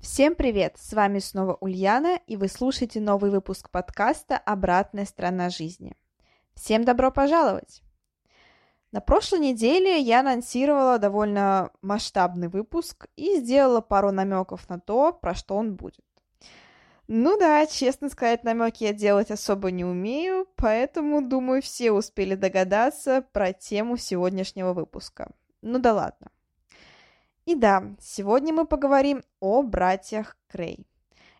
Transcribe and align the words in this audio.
Всем 0.00 0.34
привет! 0.34 0.76
С 0.78 0.94
вами 0.94 1.18
снова 1.18 1.58
Ульяна, 1.60 2.20
и 2.26 2.38
вы 2.38 2.48
слушаете 2.48 3.00
новый 3.00 3.30
выпуск 3.30 3.68
подкаста 3.68 4.38
«Обратная 4.38 5.04
сторона 5.04 5.50
жизни». 5.50 5.94
Всем 6.54 6.84
добро 6.84 7.10
пожаловать! 7.10 7.82
На 8.92 9.02
прошлой 9.02 9.40
неделе 9.40 10.00
я 10.00 10.20
анонсировала 10.20 10.98
довольно 10.98 11.70
масштабный 11.82 12.48
выпуск 12.48 13.08
и 13.16 13.36
сделала 13.36 13.82
пару 13.82 14.10
намеков 14.10 14.70
на 14.70 14.80
то, 14.80 15.12
про 15.12 15.34
что 15.34 15.54
он 15.54 15.74
будет. 15.76 16.06
Ну 17.06 17.38
да, 17.38 17.66
честно 17.66 18.08
сказать, 18.08 18.42
намеки 18.42 18.84
я 18.84 18.94
делать 18.94 19.30
особо 19.30 19.70
не 19.70 19.84
умею, 19.84 20.48
поэтому, 20.56 21.20
думаю, 21.20 21.60
все 21.60 21.92
успели 21.92 22.36
догадаться 22.36 23.22
про 23.32 23.52
тему 23.52 23.98
сегодняшнего 23.98 24.72
выпуска. 24.72 25.30
Ну 25.60 25.78
да 25.78 25.92
ладно. 25.92 26.30
И 27.50 27.56
да, 27.56 27.82
сегодня 27.98 28.54
мы 28.54 28.64
поговорим 28.64 29.24
о 29.40 29.64
братьях 29.64 30.36
Крей. 30.46 30.86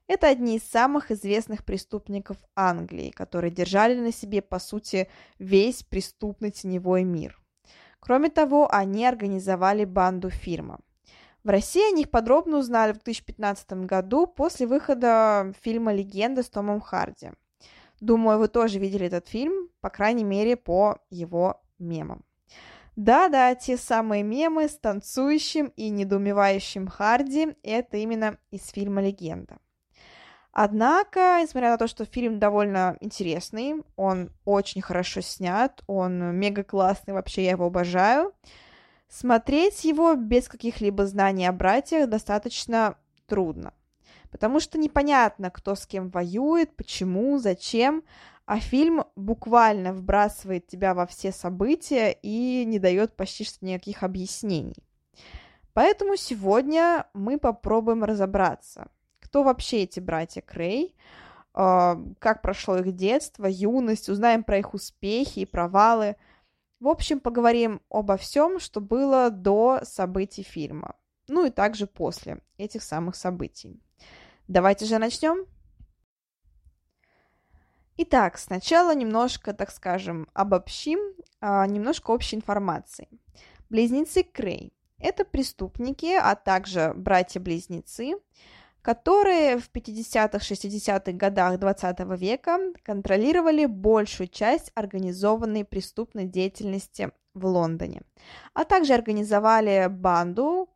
Это 0.09 0.27
одни 0.27 0.57
из 0.57 0.65
самых 0.65 1.13
известных 1.13 1.65
преступников 1.65 2.37
Англии, 2.57 3.11
которые 3.11 3.53
держали 3.53 3.95
на 3.95 4.11
себе, 4.11 4.43
по 4.43 4.59
сути, 4.59 5.09
весь 5.39 5.85
преступный 5.85 6.51
теневой 6.51 7.05
мир. 7.05 7.41
Кроме 8.01 8.29
того, 8.29 8.69
они 8.73 9.07
организовали 9.07 9.85
банду 9.85 10.31
фирма. 10.31 10.81
В 11.45 11.49
России 11.49 11.89
о 11.89 11.95
них 11.95 12.11
подробно 12.11 12.59
узнали 12.59 12.91
в 12.91 13.05
2015 13.05 13.87
году 13.87 14.27
после 14.27 14.67
выхода 14.67 15.53
фильма 15.63 15.93
«Легенда» 15.95 16.43
с 16.43 16.51
Томом 16.51 16.81
Харди. 16.81 17.31
Думаю, 18.01 18.41
вы 18.41 18.49
тоже 18.49 18.81
видели 18.81 19.07
этот 19.07 19.29
фильм, 19.29 19.69
по 19.81 19.91
крайней 19.91 20.25
мере, 20.25 20.57
по 20.57 20.99
его 21.09 21.63
мемам. 21.79 22.25
Да-да, 22.97 23.55
те 23.55 23.77
самые 23.77 24.23
мемы 24.23 24.69
с 24.69 24.77
танцующим 24.77 25.67
и 25.77 25.91
недоумевающим 25.91 26.89
Харди– 26.89 27.55
это 27.63 27.97
именно 27.97 28.39
из 28.51 28.69
фильма 28.69 29.03
«Легенда». 29.03 29.59
Однако, 30.53 31.39
несмотря 31.41 31.71
на 31.71 31.79
то, 31.79 31.87
что 31.87 32.05
фильм 32.05 32.41
довольно 32.41 32.97
интересный, 33.01 33.85
он 33.97 34.33
очень 34.45 34.83
хорошо 34.83 35.21
снят, 35.21 35.81
он 35.87 36.37
мега 36.37 36.65
классный, 36.65 37.15
вообще 37.15 37.45
я 37.45 37.53
его 37.53 37.67
обожаю, 37.67 38.35
смотреть 39.09 39.85
его 39.85 40.15
без 40.15 40.49
каких-либо 40.49 41.07
знаний 41.07 41.47
о 41.47 41.53
братьях 41.53 42.09
достаточно 42.09 42.97
трудно. 43.27 43.75
Потому 44.31 44.61
что 44.61 44.79
непонятно, 44.79 45.51
кто 45.51 45.75
с 45.75 45.87
кем 45.87 46.11
воюет, 46.11 46.75
почему, 46.77 47.39
зачем, 47.39 48.03
а 48.51 48.59
фильм 48.59 49.05
буквально 49.15 49.93
вбрасывает 49.93 50.67
тебя 50.67 50.93
во 50.93 51.07
все 51.07 51.31
события 51.31 52.11
и 52.11 52.65
не 52.65 52.81
дает 52.81 53.15
почти 53.15 53.45
что 53.45 53.65
никаких 53.65 54.03
объяснений. 54.03 54.83
Поэтому 55.73 56.17
сегодня 56.17 57.07
мы 57.15 57.39
попробуем 57.39 58.03
разобраться, 58.03 58.89
кто 59.21 59.45
вообще 59.45 59.85
эти 59.85 60.01
братья 60.01 60.41
Крей, 60.41 60.97
а, 61.55 62.03
как 62.19 62.43
прошло 62.43 62.79
их 62.79 62.97
детство, 62.97 63.47
юность, 63.47 64.09
узнаем 64.09 64.43
про 64.43 64.59
их 64.59 64.75
успехи 64.75 65.39
и 65.39 65.47
провалы. 65.47 66.17
В 66.81 66.89
общем, 66.89 67.21
поговорим 67.21 67.81
обо 67.89 68.17
всем, 68.17 68.59
что 68.59 68.81
было 68.81 69.31
до 69.31 69.79
событий 69.85 70.43
фильма, 70.43 70.97
ну 71.29 71.47
и 71.47 71.51
также 71.51 71.87
после 71.87 72.41
этих 72.59 72.83
самых 72.83 73.15
событий. 73.15 73.81
Давайте 74.49 74.87
же 74.87 74.99
начнем. 74.99 75.47
Итак, 78.03 78.39
сначала 78.39 78.95
немножко, 78.95 79.53
так 79.53 79.71
скажем, 79.71 80.27
обобщим, 80.33 80.99
а, 81.43 81.67
немножко 81.67 82.13
общей 82.13 82.37
информации. 82.37 83.09
Близнецы 83.69 84.23
Крей– 84.23 84.73
это 84.99 85.27
преступники, 85.27 86.15
а 86.19 86.35
также 86.35 86.95
братья-близнецы, 86.97 88.15
которые 88.81 89.59
в 89.59 89.71
50-х, 89.71 90.39
60-х 90.39 91.13
годах 91.13 91.59
20 91.59 92.01
века 92.19 92.59
контролировали 92.85 93.67
большую 93.67 94.29
часть 94.29 94.73
организованной 94.75 95.67
преступной 95.67 96.25
деятельности 96.25 97.11
в 97.35 97.45
Лондоне, 97.45 98.01
а 98.55 98.65
также 98.65 98.95
организовали 98.95 99.89
банду 99.91 100.71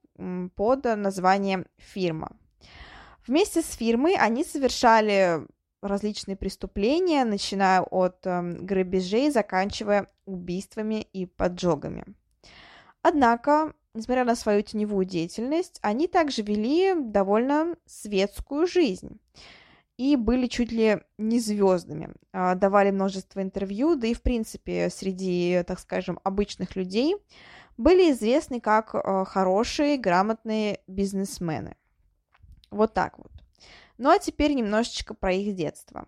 под 0.56 0.85
названием 0.85 1.65
«Фирма». 1.79 2.37
Вместе 3.27 3.62
с 3.62 3.71
фирмой 3.71 4.15
они 4.15 4.45
совершали 4.45 5.47
различные 5.89 6.37
преступления, 6.37 7.25
начиная 7.25 7.81
от 7.81 8.27
э, 8.27 8.43
грабежей, 8.43 9.31
заканчивая 9.31 10.09
убийствами 10.27 11.06
и 11.12 11.27
поджогами. 11.27 12.05
Однако, 13.03 13.75
несмотря 13.94 14.25
на 14.25 14.34
свою 14.34 14.62
теневую 14.62 15.05
деятельность, 15.05 15.78
они 15.83 16.09
также 16.09 16.43
вели 16.43 16.94
довольно 16.94 17.77
светскую 17.87 18.67
жизнь 18.67 19.21
и 19.97 20.17
были 20.17 20.47
чуть 20.47 20.73
ли 20.73 21.00
не 21.19 21.39
звездами, 21.39 22.11
э, 22.33 22.55
давали 22.56 22.91
множество 22.91 23.41
интервью, 23.43 23.97
да 23.97 24.09
и 24.09 24.15
в 24.15 24.23
принципе 24.23 24.91
среди, 24.91 25.62
так 25.67 25.78
скажем, 25.78 26.19
обычных 26.25 26.77
людей 26.77 27.17
были 27.77 28.11
известны 28.11 28.61
как 28.61 28.94
э, 28.94 29.25
хорошие, 29.27 29.99
грамотные 29.99 30.81
бизнесмены. 30.87 31.77
Вот 32.71 32.94
так 32.94 33.19
вот. 33.19 33.31
Ну 33.99 34.10
а 34.10 34.19
теперь 34.19 34.55
немножечко 34.55 35.15
про 35.15 35.32
их 35.32 35.55
детство. 35.55 36.06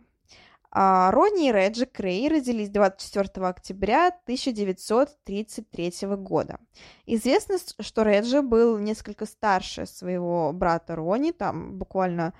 А, 0.70 1.10
Ронни 1.10 1.48
и 1.48 1.52
Реджи 1.52 1.86
Крей 1.86 2.28
родились 2.28 2.68
24 2.68 3.46
октября 3.46 4.08
1933 4.08 5.92
года. 6.16 6.58
Известно, 7.06 7.56
что 7.80 8.02
Реджи 8.02 8.42
был 8.42 8.76
несколько 8.78 9.24
старше 9.24 9.86
своего 9.86 10.52
брата 10.52 10.96
Ронни, 10.96 11.30
там 11.30 11.78
буквально 11.78 12.34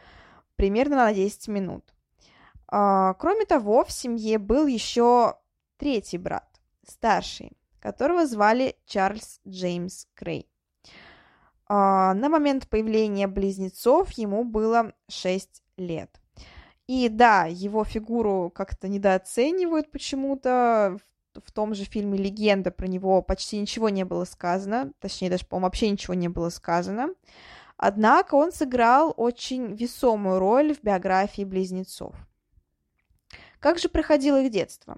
примерно 0.57 0.97
на 0.97 1.15
10 1.15 1.49
минут. 1.49 1.95
А, 2.69 3.15
кроме 3.15 3.47
того, 3.47 3.85
в 3.85 3.93
семье 3.93 4.39
был 4.39 4.67
еще 4.67 5.39
третий 5.79 6.19
брат, 6.19 6.61
старший, 6.87 7.53
которого 7.81 8.27
звали 8.27 8.77
Чарльз 8.87 9.41
Джеймс 9.47 10.09
Крей. 10.15 10.51
А, 11.69 12.15
на 12.15 12.29
момент 12.29 12.69
появления 12.69 13.27
близнецов 13.27 14.13
ему 14.13 14.45
было 14.45 14.93
6 15.09 15.63
лет. 15.77 16.21
И 16.87 17.09
да, 17.09 17.47
его 17.47 17.85
фигуру 17.85 18.51
как-то 18.55 18.89
недооценивают 18.89 19.91
почему-то. 19.91 20.99
В 21.35 21.53
том 21.53 21.75
же 21.75 21.85
фильме 21.85 22.17
«Легенда» 22.17 22.71
про 22.71 22.87
него 22.87 23.21
почти 23.21 23.59
ничего 23.59 23.91
не 23.91 24.05
было 24.05 24.25
сказано. 24.25 24.93
Точнее, 25.01 25.29
даже, 25.29 25.45
по-моему, 25.45 25.67
вообще 25.67 25.91
ничего 25.91 26.15
не 26.15 26.29
было 26.29 26.49
сказано. 26.49 27.11
Однако 27.77 28.37
он 28.37 28.53
сыграл 28.53 29.13
очень 29.17 29.75
весомую 29.75 30.39
роль 30.39 30.75
в 30.75 30.83
биографии 30.83 31.43
близнецов. 31.43 32.15
Как 33.61 33.79
же 33.79 33.91
проходило 33.91 34.41
их 34.41 34.51
детство? 34.51 34.97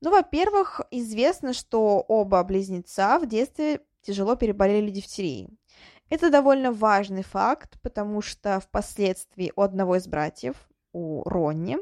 Ну, 0.00 0.10
во-первых, 0.10 0.82
известно, 0.90 1.52
что 1.52 2.04
оба 2.06 2.44
близнеца 2.44 3.18
в 3.18 3.26
детстве 3.26 3.80
тяжело 4.02 4.36
переболели 4.36 4.90
дифтерией. 4.90 5.48
Это 6.10 6.30
довольно 6.30 6.72
важный 6.72 7.22
факт, 7.22 7.78
потому 7.80 8.20
что 8.22 8.60
впоследствии 8.60 9.52
у 9.56 9.62
одного 9.62 9.96
из 9.96 10.06
братьев, 10.06 10.56
у 10.92 11.22
Ронни, 11.24 11.78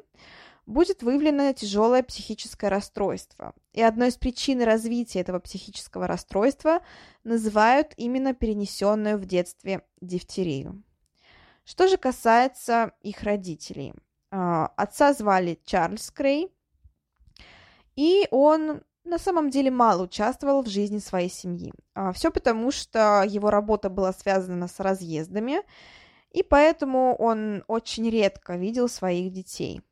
будет 0.67 1.03
выявлено 1.03 1.53
тяжелое 1.53 2.03
психическое 2.03 2.69
расстройство. 2.69 3.53
И 3.73 3.83
одной 3.83 4.09
из 4.09 4.17
причин 4.17 4.63
развития 4.63 5.21
этого 5.21 5.39
психического 5.41 6.07
расстройства 6.07 6.81
называют 7.25 7.93
именно 7.97 8.33
перенесенную 8.33 9.19
в 9.19 9.25
детстве 9.25 9.83
дифтерию. 10.01 10.83
Что 11.65 11.89
же 11.89 11.97
касается 11.97 12.93
их 13.01 13.23
родителей. 13.23 13.95
А, 14.31 14.67
отца 14.77 15.13
звали 15.13 15.61
Чарльз 15.65 16.11
Крей, 16.11 16.53
и 17.97 18.27
он 18.31 18.83
на 19.05 19.19
самом 19.19 19.51
деле 19.51 19.71
мало 19.71 20.05
участвовал 20.05 20.63
в 20.63 20.69
жизни 20.69 20.99
своей 20.99 21.29
семьи. 21.29 21.73
А, 21.95 22.13
Все 22.13 22.31
потому, 22.31 22.71
что 22.71 23.25
его 23.27 23.51
работа 23.51 23.91
была 23.91 24.13
связана 24.13 24.69
с 24.69 24.81
разъездами, 24.81 25.63
и 26.31 26.43
поэтому 26.43 27.15
он 27.17 27.65
очень 27.67 28.09
редко 28.09 28.57
видел 28.57 28.89
своих 28.89 29.33
детей. 29.33 29.83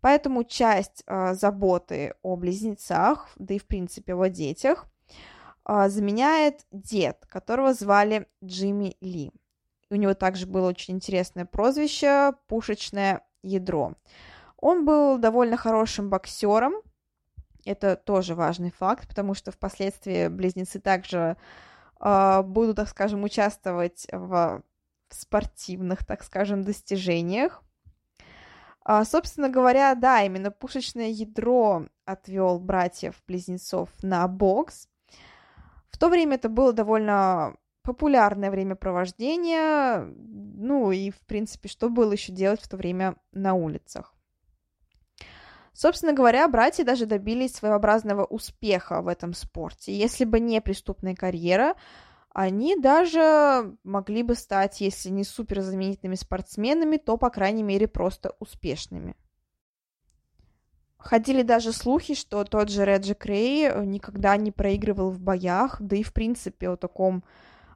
Поэтому 0.00 0.44
часть 0.44 1.02
а, 1.06 1.34
заботы 1.34 2.14
о 2.22 2.36
близнецах, 2.36 3.30
да 3.36 3.54
и 3.54 3.58
в 3.58 3.66
принципе 3.66 4.14
о 4.14 4.28
детях, 4.28 4.86
а, 5.64 5.88
заменяет 5.88 6.66
дед, 6.70 7.24
которого 7.26 7.72
звали 7.74 8.28
Джимми 8.44 8.96
Ли. 9.00 9.32
у 9.90 9.96
него 9.96 10.14
также 10.14 10.46
было 10.46 10.68
очень 10.68 10.94
интересное 10.94 11.44
прозвище 11.46 12.34
«Пушечное 12.48 13.22
ядро». 13.42 13.94
Он 14.58 14.84
был 14.84 15.18
довольно 15.18 15.56
хорошим 15.56 16.10
боксером, 16.10 16.74
это 17.64 17.96
тоже 17.96 18.34
важный 18.34 18.70
факт, 18.70 19.08
потому 19.08 19.34
что 19.34 19.52
впоследствии 19.52 20.28
близнецы 20.28 20.80
также 20.80 21.36
э, 22.00 22.42
будут, 22.42 22.76
так 22.76 22.88
скажем, 22.88 23.22
участвовать 23.24 24.06
в, 24.12 24.62
в 25.08 25.14
спортивных, 25.14 26.04
так 26.04 26.22
скажем, 26.22 26.62
достижениях. 26.62 27.62
А, 28.84 29.04
собственно 29.04 29.48
говоря, 29.48 29.94
да, 29.94 30.22
именно 30.22 30.50
пушечное 30.50 31.08
ядро 31.08 31.86
отвел 32.04 32.58
братьев-близнецов 32.58 33.88
на 34.02 34.28
бокс. 34.28 34.88
В 35.88 35.98
то 35.98 36.08
время 36.08 36.36
это 36.36 36.48
было 36.48 36.72
довольно 36.72 37.56
популярное 37.82 38.50
времяпровождение, 38.50 40.00
ну 40.00 40.90
и, 40.90 41.10
в 41.10 41.20
принципе, 41.20 41.68
что 41.68 41.88
было 41.88 42.12
еще 42.12 42.32
делать 42.32 42.60
в 42.60 42.68
то 42.68 42.76
время 42.76 43.16
на 43.32 43.54
улицах. 43.54 44.13
Собственно 45.74 46.12
говоря, 46.12 46.46
братья 46.46 46.84
даже 46.84 47.04
добились 47.04 47.56
своеобразного 47.56 48.24
успеха 48.24 49.02
в 49.02 49.08
этом 49.08 49.34
спорте. 49.34 49.92
Если 49.92 50.24
бы 50.24 50.38
не 50.38 50.60
преступная 50.60 51.16
карьера, 51.16 51.74
они 52.32 52.76
даже 52.76 53.76
могли 53.82 54.22
бы 54.22 54.36
стать, 54.36 54.80
если 54.80 55.10
не 55.10 55.24
суперзаменительными 55.24 56.14
спортсменами, 56.14 56.96
то, 56.96 57.16
по 57.16 57.28
крайней 57.28 57.64
мере, 57.64 57.88
просто 57.88 58.36
успешными. 58.38 59.16
Ходили 60.96 61.42
даже 61.42 61.72
слухи, 61.72 62.14
что 62.14 62.44
тот 62.44 62.70
же 62.70 62.84
Реджи 62.84 63.14
Крей 63.14 63.68
никогда 63.84 64.36
не 64.36 64.52
проигрывал 64.52 65.10
в 65.10 65.20
боях, 65.20 65.76
да 65.80 65.96
и, 65.96 66.04
в 66.04 66.12
принципе, 66.12 66.70
о 66.70 66.76
таком 66.76 67.24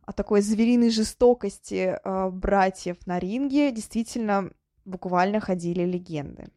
о 0.07 0.13
такой 0.13 0.41
звериной 0.41 0.89
жестокости 0.89 1.99
э, 2.03 2.31
братьев 2.31 2.97
на 3.07 3.19
ринге 3.19 3.71
действительно 3.71 4.51
буквально 4.87 5.39
ходили 5.39 5.85
легенды. 5.85 6.49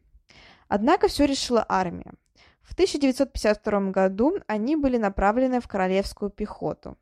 Однако 0.74 1.08
все 1.08 1.26
решила 1.26 1.66
армия. 1.68 2.14
В 2.62 2.72
1952 2.72 3.90
году 3.90 4.38
они 4.46 4.74
были 4.74 4.96
направлены 4.96 5.60
в 5.60 5.68
королевскую 5.68 6.30
пехоту. 6.30 6.96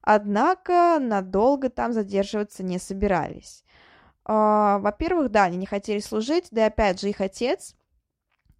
Однако 0.00 0.98
надолго 1.00 1.68
там 1.68 1.92
задерживаться 1.92 2.62
не 2.62 2.78
собирались. 2.78 3.64
А, 4.24 4.78
во-первых, 4.78 5.32
да, 5.32 5.42
они 5.42 5.56
не 5.56 5.66
хотели 5.66 5.98
служить, 5.98 6.46
да 6.52 6.60
и 6.60 6.68
опять 6.68 7.00
же 7.00 7.08
их 7.08 7.20
отец 7.20 7.74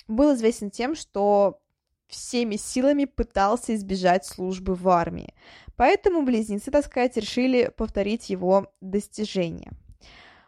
был 0.08 0.34
известен 0.34 0.72
тем, 0.72 0.96
что 0.96 1.60
всеми 2.08 2.56
силами 2.56 3.04
пытался 3.04 3.72
избежать 3.76 4.26
службы 4.26 4.74
в 4.74 4.88
армии. 4.88 5.32
Поэтому 5.76 6.22
близнецы, 6.22 6.72
так 6.72 6.84
сказать, 6.84 7.16
решили 7.16 7.72
повторить 7.76 8.30
его 8.30 8.72
достижения– 8.80 9.70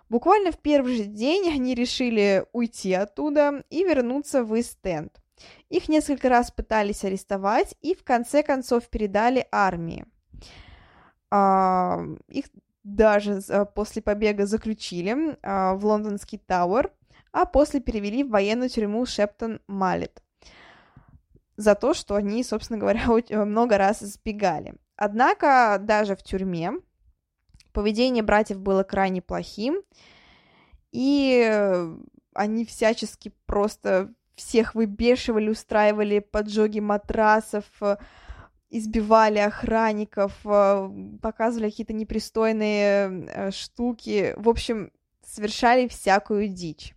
Буквально 0.08 0.52
в 0.52 0.58
первый 0.58 0.96
же 0.96 1.04
день 1.04 1.48
они 1.52 1.74
решили 1.74 2.44
уйти 2.52 2.92
оттуда 2.92 3.64
и 3.70 3.84
вернуться 3.84 4.44
в 4.44 4.58
Истенд. 4.58 5.20
Их 5.68 5.88
несколько 5.88 6.28
раз 6.28 6.50
пытались 6.50 7.04
арестовать 7.04 7.76
и 7.80 7.94
в 7.94 8.02
конце 8.02 8.42
концов 8.42 8.88
передали 8.88 9.46
армии. 9.52 10.04
А, 11.30 12.00
их 12.28 12.46
даже 12.82 13.40
после 13.74 14.02
побега 14.02 14.46
заключили 14.46 15.36
а, 15.42 15.74
в 15.74 15.84
лондонский 15.84 16.38
Тауэр, 16.38 16.90
а 17.32 17.44
после 17.44 17.80
перевели 17.80 18.24
в 18.24 18.30
военную 18.30 18.68
тюрьму 18.70 19.04
Шептон 19.06 19.60
Малет 19.68 20.22
за 21.58 21.74
то, 21.74 21.92
что 21.92 22.14
они, 22.14 22.42
собственно 22.42 22.78
говоря, 22.78 23.02
много 23.44 23.76
раз 23.76 24.00
сбегали. 24.00 24.74
Однако 24.96 25.78
даже 25.78 26.16
в 26.16 26.22
тюрьме 26.22 26.72
Поведение 27.78 28.24
братьев 28.24 28.58
было 28.58 28.82
крайне 28.82 29.22
плохим, 29.22 29.82
и 30.90 31.88
они 32.34 32.64
всячески 32.64 33.32
просто 33.46 34.12
всех 34.34 34.74
выбешивали, 34.74 35.48
устраивали 35.48 36.18
поджоги 36.18 36.80
матрасов, 36.80 37.66
избивали 38.68 39.38
охранников, 39.38 40.32
показывали 41.22 41.70
какие-то 41.70 41.92
непристойные 41.92 43.28
э, 43.28 43.50
штуки. 43.52 44.34
В 44.36 44.48
общем, 44.48 44.90
совершали 45.24 45.86
всякую 45.86 46.48
дичь. 46.48 46.96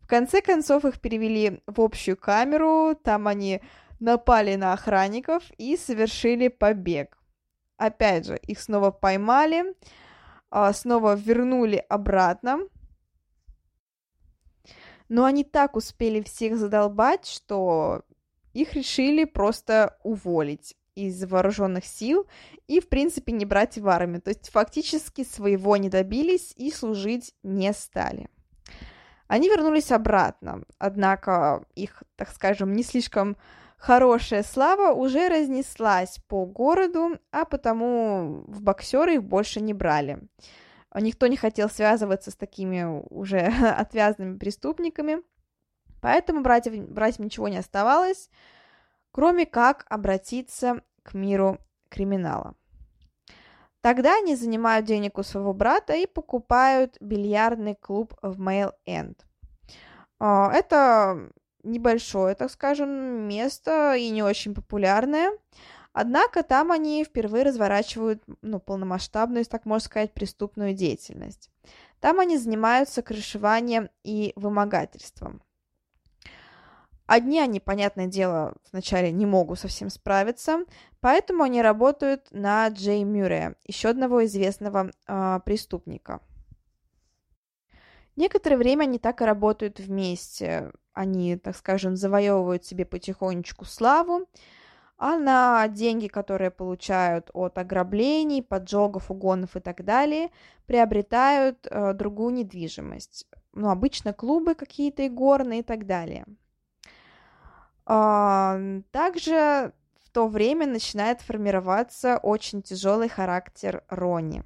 В 0.00 0.06
конце 0.06 0.40
концов 0.40 0.86
их 0.86 1.02
перевели 1.02 1.60
в 1.66 1.82
общую 1.82 2.16
камеру, 2.16 2.94
там 2.94 3.28
они 3.28 3.60
напали 4.00 4.54
на 4.54 4.72
охранников 4.72 5.42
и 5.58 5.76
совершили 5.76 6.48
побег. 6.48 7.17
Опять 7.78 8.26
же, 8.26 8.36
их 8.36 8.60
снова 8.60 8.90
поймали, 8.90 9.74
а, 10.50 10.72
снова 10.72 11.14
вернули 11.14 11.76
обратно. 11.88 12.58
Но 15.08 15.24
они 15.24 15.44
так 15.44 15.76
успели 15.76 16.20
всех 16.20 16.58
задолбать, 16.58 17.26
что 17.26 18.02
их 18.52 18.74
решили 18.74 19.24
просто 19.24 19.96
уволить 20.02 20.76
из 20.96 21.24
вооруженных 21.24 21.84
сил 21.84 22.26
и, 22.66 22.80
в 22.80 22.88
принципе, 22.88 23.30
не 23.30 23.46
брать 23.46 23.78
в 23.78 23.88
армию. 23.88 24.20
То 24.20 24.30
есть 24.30 24.50
фактически 24.50 25.22
своего 25.22 25.76
не 25.76 25.88
добились 25.88 26.52
и 26.56 26.72
служить 26.72 27.34
не 27.44 27.72
стали. 27.72 28.28
Они 29.28 29.48
вернулись 29.48 29.92
обратно, 29.92 30.64
однако 30.78 31.64
их, 31.76 32.02
так 32.16 32.30
скажем, 32.30 32.72
не 32.72 32.82
слишком 32.82 33.36
Хорошая 33.78 34.42
слава 34.42 34.92
уже 34.92 35.28
разнеслась 35.28 36.18
по 36.26 36.44
городу, 36.44 37.18
а 37.30 37.44
потому 37.44 38.44
в 38.48 38.60
боксеры 38.60 39.14
их 39.14 39.24
больше 39.24 39.60
не 39.60 39.72
брали. 39.72 40.18
Никто 40.94 41.28
не 41.28 41.36
хотел 41.36 41.70
связываться 41.70 42.32
с 42.32 42.36
такими 42.36 42.84
уже 43.08 43.38
отвязанными 43.78 44.36
преступниками, 44.36 45.18
поэтому 46.02 46.42
братьям, 46.42 46.86
братьям 46.86 47.26
ничего 47.26 47.46
не 47.48 47.58
оставалось, 47.58 48.30
кроме 49.12 49.46
как 49.46 49.86
обратиться 49.88 50.82
к 51.04 51.14
миру 51.14 51.58
криминала. 51.88 52.56
Тогда 53.80 54.16
они 54.18 54.34
занимают 54.34 54.86
денег 54.86 55.18
у 55.18 55.22
своего 55.22 55.54
брата 55.54 55.94
и 55.94 56.06
покупают 56.06 56.96
бильярдный 57.00 57.76
клуб 57.76 58.14
в 58.22 58.40
Мейл-Энд. 58.40 59.24
А, 60.18 60.50
это 60.52 61.30
небольшое, 61.62 62.34
так 62.34 62.50
скажем, 62.50 62.90
место 63.28 63.94
и 63.94 64.10
не 64.10 64.22
очень 64.22 64.54
популярное. 64.54 65.30
Однако 65.92 66.42
там 66.42 66.70
они 66.70 67.04
впервые 67.04 67.44
разворачивают 67.44 68.22
ну, 68.42 68.60
полномасштабную, 68.60 69.44
так 69.46 69.64
можно 69.64 69.84
сказать, 69.84 70.12
преступную 70.12 70.74
деятельность. 70.74 71.50
Там 72.00 72.20
они 72.20 72.38
занимаются 72.38 73.02
крышеванием 73.02 73.88
и 74.04 74.32
вымогательством. 74.36 75.42
Одни 77.06 77.40
они, 77.40 77.58
понятное 77.58 78.06
дело, 78.06 78.54
вначале 78.70 79.10
не 79.10 79.24
могут 79.24 79.58
совсем 79.58 79.88
справиться, 79.88 80.64
поэтому 81.00 81.42
они 81.42 81.62
работают 81.62 82.28
на 82.32 82.68
Джей 82.68 83.02
Мюррея, 83.02 83.56
еще 83.64 83.88
одного 83.88 84.26
известного 84.26 84.90
э, 85.06 85.40
преступника. 85.44 86.20
Некоторое 88.18 88.56
время 88.56 88.82
они 88.82 88.98
так 88.98 89.22
и 89.22 89.24
работают 89.24 89.78
вместе. 89.78 90.72
Они, 90.92 91.36
так 91.36 91.56
скажем, 91.56 91.94
завоевывают 91.94 92.64
себе 92.64 92.84
потихонечку 92.84 93.64
славу, 93.64 94.26
а 94.96 95.16
на 95.18 95.68
деньги, 95.68 96.08
которые 96.08 96.50
получают 96.50 97.30
от 97.32 97.58
ограблений, 97.58 98.42
поджогов, 98.42 99.12
угонов 99.12 99.54
и 99.54 99.60
так 99.60 99.84
далее, 99.84 100.30
приобретают 100.66 101.68
э, 101.70 101.92
другую 101.94 102.34
недвижимость. 102.34 103.24
Ну, 103.52 103.70
обычно 103.70 104.12
клубы 104.12 104.56
какие-то 104.56 105.06
игорные 105.06 105.60
и 105.60 105.62
так 105.62 105.86
далее. 105.86 106.26
Э, 107.86 108.82
также 108.90 109.72
в 110.02 110.10
то 110.10 110.26
время 110.26 110.66
начинает 110.66 111.20
формироваться 111.20 112.18
очень 112.18 112.62
тяжелый 112.62 113.08
характер 113.08 113.84
Рони. 113.88 114.42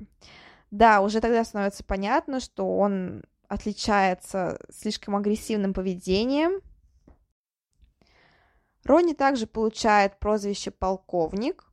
Да, 0.71 1.01
уже 1.01 1.21
тогда 1.23 1.43
становится 1.43 1.85
понятно, 1.85 2.39
что 2.39 2.77
он 2.77 3.23
отличается 3.53 4.59
слишком 4.71 5.15
агрессивным 5.15 5.75
поведением. 5.75 6.63
Ронни 8.85 9.13
также 9.13 9.47
получает 9.47 10.19
прозвище 10.19 10.71
«полковник», 10.71 11.67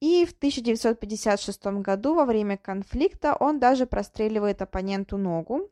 и 0.00 0.24
в 0.24 0.30
1956 0.30 1.66
году 1.82 2.14
во 2.14 2.24
время 2.24 2.56
конфликта 2.56 3.34
он 3.34 3.58
даже 3.58 3.86
простреливает 3.86 4.62
оппоненту 4.62 5.18
ногу. 5.18 5.68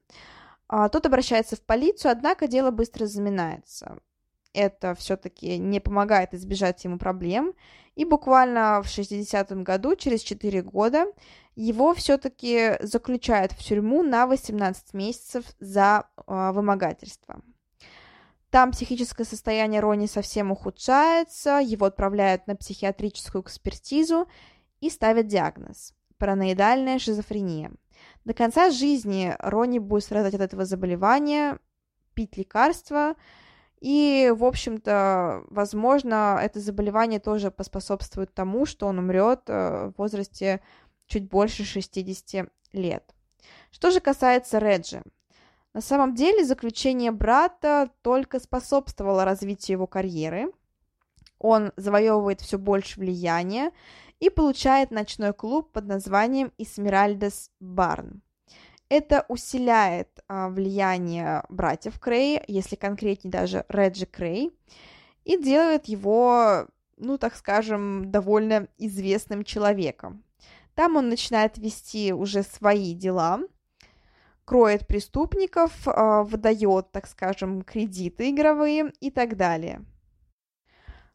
А, 0.66 0.88
тот 0.88 1.06
обращается 1.06 1.54
в 1.54 1.62
полицию, 1.62 2.12
однако 2.12 2.48
дело 2.48 2.72
быстро 2.72 3.06
заминается. 3.06 3.98
Это 4.52 4.94
все-таки 4.96 5.56
не 5.56 5.78
помогает 5.78 6.34
избежать 6.34 6.82
ему 6.84 6.98
проблем. 6.98 7.54
И 7.94 8.04
буквально 8.04 8.82
в 8.82 8.86
60-м 8.86 9.62
году, 9.64 9.94
через 9.94 10.22
4 10.22 10.62
года, 10.62 11.06
его 11.60 11.92
все-таки 11.92 12.76
заключают 12.80 13.50
в 13.50 13.58
тюрьму 13.58 14.04
на 14.04 14.28
18 14.28 14.94
месяцев 14.94 15.44
за 15.58 16.04
э, 16.16 16.52
вымогательство. 16.52 17.42
Там 18.50 18.70
психическое 18.70 19.24
состояние 19.24 19.80
Рони 19.80 20.06
совсем 20.06 20.52
ухудшается, 20.52 21.58
его 21.58 21.86
отправляют 21.86 22.46
на 22.46 22.54
психиатрическую 22.54 23.42
экспертизу 23.42 24.28
и 24.80 24.88
ставят 24.88 25.26
диагноз– 25.26 25.94
параноидальная 26.18 27.00
шизофрения. 27.00 27.72
До 28.24 28.34
конца 28.34 28.70
жизни 28.70 29.34
Ронни 29.40 29.80
будет 29.80 30.04
страдать 30.04 30.34
от 30.34 30.40
этого 30.40 30.64
заболевания, 30.64 31.58
пить 32.14 32.36
лекарства, 32.36 33.16
и, 33.80 34.32
в 34.36 34.44
общем-то, 34.44 35.44
возможно, 35.50 36.38
это 36.40 36.60
заболевание 36.60 37.20
тоже 37.20 37.50
поспособствует 37.50 38.32
тому, 38.32 38.64
что 38.64 38.86
он 38.86 38.98
умрет 38.98 39.42
э, 39.46 39.90
в 39.94 39.98
возрасте 39.98 40.60
чуть 41.08 41.28
больше 41.28 41.64
60 41.64 42.48
лет. 42.72 43.14
Что 43.70 43.90
же 43.90 44.00
касается 44.00 44.58
Реджи, 44.58 45.02
на 45.74 45.80
самом 45.80 46.14
деле 46.14 46.44
заключение 46.44 47.10
брата 47.10 47.90
только 48.02 48.40
способствовало 48.40 49.24
развитию 49.24 49.76
его 49.76 49.86
карьеры. 49.86 50.52
Он 51.38 51.72
завоевывает 51.76 52.40
все 52.40 52.58
больше 52.58 52.98
влияния 52.98 53.72
и 54.18 54.30
получает 54.30 54.90
ночной 54.90 55.32
клуб 55.32 55.70
под 55.72 55.86
названием 55.86 56.52
Исмеральдес 56.58 57.50
Барн. 57.60 58.22
Это 58.88 59.26
усиляет 59.28 60.08
а, 60.28 60.48
влияние 60.48 61.44
братьев 61.50 62.00
Крей, 62.00 62.40
если 62.48 62.74
конкретнее 62.74 63.30
даже 63.30 63.64
Реджи 63.68 64.06
Крей, 64.06 64.50
и 65.24 65.36
делает 65.36 65.86
его, 65.86 66.66
ну, 66.96 67.18
так 67.18 67.36
скажем, 67.36 68.10
довольно 68.10 68.66
известным 68.78 69.44
человеком. 69.44 70.24
Там 70.78 70.94
он 70.94 71.08
начинает 71.08 71.58
вести 71.58 72.12
уже 72.12 72.44
свои 72.44 72.94
дела, 72.94 73.40
кроет 74.44 74.86
преступников, 74.86 75.72
а, 75.86 76.22
выдает, 76.22 76.92
так 76.92 77.08
скажем, 77.08 77.62
кредиты 77.62 78.30
игровые 78.30 78.92
и 79.00 79.10
так 79.10 79.36
далее. 79.36 79.84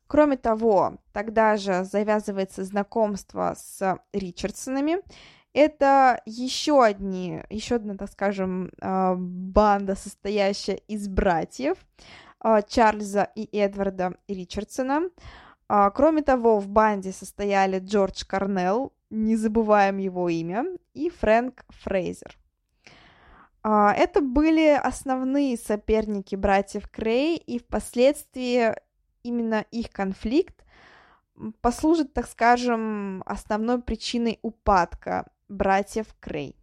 Кроме 0.05 0.35
того, 0.35 0.97
тогда 1.13 1.55
же 1.55 1.85
завязывается 1.85 2.65
знакомство 2.65 3.55
с 3.57 4.01
Ричардсонами. 4.11 4.97
Это 5.53 6.21
еще 6.25 6.83
одни, 6.83 7.41
еще 7.49 7.75
одна, 7.75 7.95
так 7.95 8.11
скажем, 8.11 8.69
а, 8.81 9.15
банда, 9.17 9.95
состоящая 9.95 10.81
из 10.89 11.07
братьев 11.07 11.77
а, 12.41 12.63
Чарльза 12.63 13.29
и 13.33 13.47
Эдварда 13.57 14.17
Ричардсона. 14.27 15.03
Кроме 15.95 16.21
того, 16.21 16.59
в 16.59 16.67
банде 16.67 17.13
состояли 17.13 17.79
Джордж 17.79 18.25
Карнелл, 18.27 18.91
не 19.13 19.35
забываем 19.35 19.97
его 19.97 20.27
имя, 20.27 20.65
и 20.93 21.09
Фрэнк 21.09 21.65
Фрейзер. 21.69 22.37
А, 23.61 23.93
это 23.93 24.21
были 24.21 24.69
основные 24.69 25.55
соперники 25.55 26.35
братьев 26.35 26.89
Крей, 26.89 27.37
и 27.37 27.59
впоследствии 27.59 28.73
именно 29.21 29.65
их 29.71 29.91
конфликт 29.91 30.65
послужит, 31.61 32.13
так 32.13 32.27
скажем, 32.27 33.23
основной 33.25 33.81
причиной 33.81 34.39
упадка 34.41 35.27
братьев 35.47 36.07
Крей. 36.19 36.55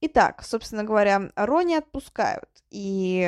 Итак, 0.00 0.44
собственно 0.44 0.84
говоря, 0.84 1.32
Рони 1.34 1.74
отпускают, 1.74 2.50
и 2.70 3.26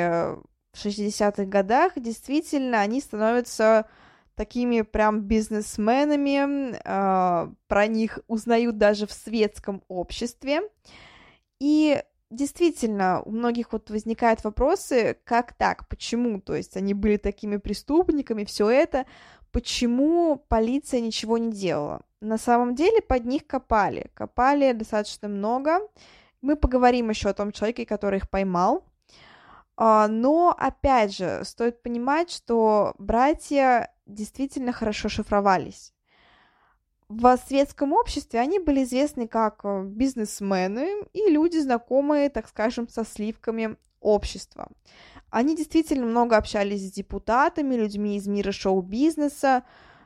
в 0.71 0.85
60-х 0.85 1.45
годах 1.45 1.93
действительно 1.95 2.79
они 2.79 3.01
становятся 3.01 3.87
такими 4.37 4.81
прям 4.83 5.21
бизнесменами, 5.21 6.75
э, 6.77 7.51
про 7.67 7.87
них 7.87 8.19
узнают 8.27 8.77
даже 8.77 9.07
в 9.07 9.11
светском 9.11 9.83
обществе. 9.87 10.61
И 11.59 12.01
действительно, 12.29 13.21
у 13.23 13.31
многих 13.31 13.73
вот 13.73 13.89
возникают 13.89 14.43
вопросы, 14.43 15.17
как 15.23 15.53
так, 15.53 15.87
почему, 15.89 16.39
то 16.39 16.55
есть 16.55 16.77
они 16.77 16.93
были 16.93 17.17
такими 17.17 17.57
преступниками, 17.57 18.45
все 18.45 18.69
это, 18.69 19.05
почему 19.51 20.43
полиция 20.47 21.01
ничего 21.01 21.39
не 21.39 21.51
делала? 21.51 22.01
На 22.21 22.37
самом 22.37 22.75
деле 22.75 23.01
под 23.01 23.25
них 23.25 23.47
копали, 23.47 24.11
копали 24.13 24.71
достаточно 24.73 25.27
много. 25.27 25.79
Мы 26.41 26.55
поговорим 26.55 27.09
еще 27.09 27.29
о 27.29 27.33
том 27.33 27.51
человеке, 27.51 27.87
который 27.87 28.17
их 28.17 28.29
поймал. 28.29 28.83
А, 29.77 30.07
но, 30.07 30.55
опять 30.57 31.15
же, 31.15 31.41
стоит 31.45 31.81
понимать, 31.81 32.31
что 32.31 32.95
братья 32.97 33.93
действительно 34.05 34.73
хорошо 34.73 35.07
шифровались 35.07 35.93
в 37.09 37.37
светском 37.47 37.93
обществе 37.93 38.39
они 38.39 38.59
были 38.59 38.83
известны 38.83 39.27
как 39.27 39.61
э, 39.63 39.83
бизнесмены 39.83 41.03
и 41.13 41.29
люди, 41.29 41.57
знакомые, 41.57 42.29
так 42.29 42.47
скажем, 42.47 42.89
со 42.89 43.05
сливками 43.05 43.77
общества. 44.01 44.69
Они 45.29 45.55
действительно 45.55 46.05
много 46.05 46.37
общались 46.37 46.87
с 46.87 46.91
депутатами, 46.91 47.75
людьми 47.75 48.17
из 48.17 48.27
мира 48.27 48.51
шоу-бизнеса. 48.51 49.63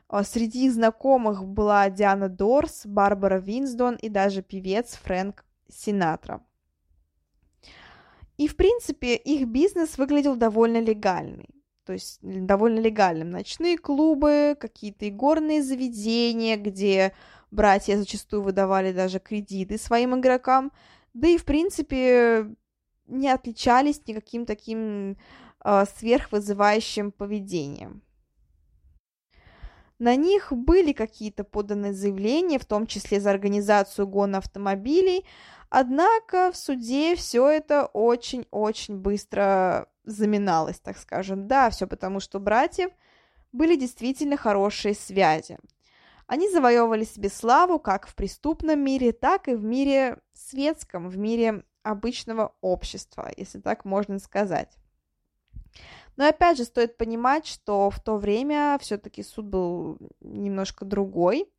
Э, 0.08 0.22
среди 0.22 0.66
их 0.66 0.74
знакомых 0.74 1.44
была 1.44 1.90
Диана 1.90 2.28
Дорс, 2.28 2.86
Барбара 2.86 3.40
Винсдон 3.40 3.96
и 3.96 4.08
даже 4.08 4.42
певец 4.42 4.94
Фрэнк 5.02 5.44
Синатра. 5.68 6.44
И, 8.36 8.48
в 8.48 8.56
принципе, 8.56 9.16
их 9.16 9.46
бизнес 9.48 9.98
выглядел 9.98 10.36
довольно 10.36 10.80
легальный 10.80 11.62
то 11.84 11.92
есть 11.92 12.18
довольно 12.22 12.78
легальным. 12.78 13.30
Ночные 13.30 13.76
клубы, 13.76 14.56
какие-то 14.58 15.08
игорные 15.08 15.62
заведения, 15.62 16.56
где 16.56 17.12
братья 17.50 17.96
зачастую 17.96 18.42
выдавали 18.42 18.92
даже 18.92 19.18
кредиты 19.18 19.78
своим 19.78 20.18
игрокам, 20.18 20.72
да 21.12 21.28
и, 21.28 21.36
в 21.36 21.44
принципе, 21.44 22.46
не 23.06 23.28
отличались 23.28 24.00
никаким 24.06 24.46
таким 24.46 25.16
э, 25.64 25.84
сверхвызывающим 25.98 27.12
поведением. 27.12 28.02
На 30.02 30.16
них 30.16 30.52
были 30.52 30.92
какие-то 30.92 31.44
поданные 31.44 31.92
заявления, 31.92 32.58
в 32.58 32.64
том 32.64 32.88
числе 32.88 33.20
за 33.20 33.30
организацию 33.30 34.04
гона 34.08 34.38
автомобилей, 34.38 35.24
однако 35.70 36.50
в 36.50 36.56
суде 36.56 37.14
все 37.14 37.48
это 37.48 37.86
очень-очень 37.86 38.96
быстро 38.96 39.86
заминалось, 40.02 40.80
так 40.80 40.98
скажем. 40.98 41.46
Да, 41.46 41.70
все 41.70 41.86
потому, 41.86 42.18
что 42.18 42.40
братьев 42.40 42.90
были 43.52 43.76
действительно 43.76 44.36
хорошие 44.36 44.96
связи. 44.96 45.56
Они 46.26 46.50
завоевывали 46.50 47.04
себе 47.04 47.28
славу 47.28 47.78
как 47.78 48.08
в 48.08 48.16
преступном 48.16 48.80
мире, 48.80 49.12
так 49.12 49.46
и 49.46 49.54
в 49.54 49.62
мире 49.62 50.18
светском, 50.32 51.10
в 51.10 51.16
мире 51.16 51.62
обычного 51.84 52.56
общества, 52.60 53.30
если 53.36 53.60
так 53.60 53.84
можно 53.84 54.18
сказать. 54.18 54.76
Но 56.16 56.26
опять 56.28 56.58
же 56.58 56.64
стоит 56.64 56.96
понимать, 56.96 57.46
что 57.46 57.90
в 57.90 58.00
то 58.00 58.16
время 58.16 58.78
все-таки 58.80 59.22
суд 59.22 59.46
был 59.46 59.98
немножко 60.20 60.84
другой, 60.84 61.50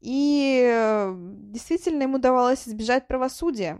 и 0.00 1.12
действительно 1.50 2.02
ему 2.04 2.16
удавалось 2.16 2.68
избежать 2.68 3.08
правосудия. 3.08 3.78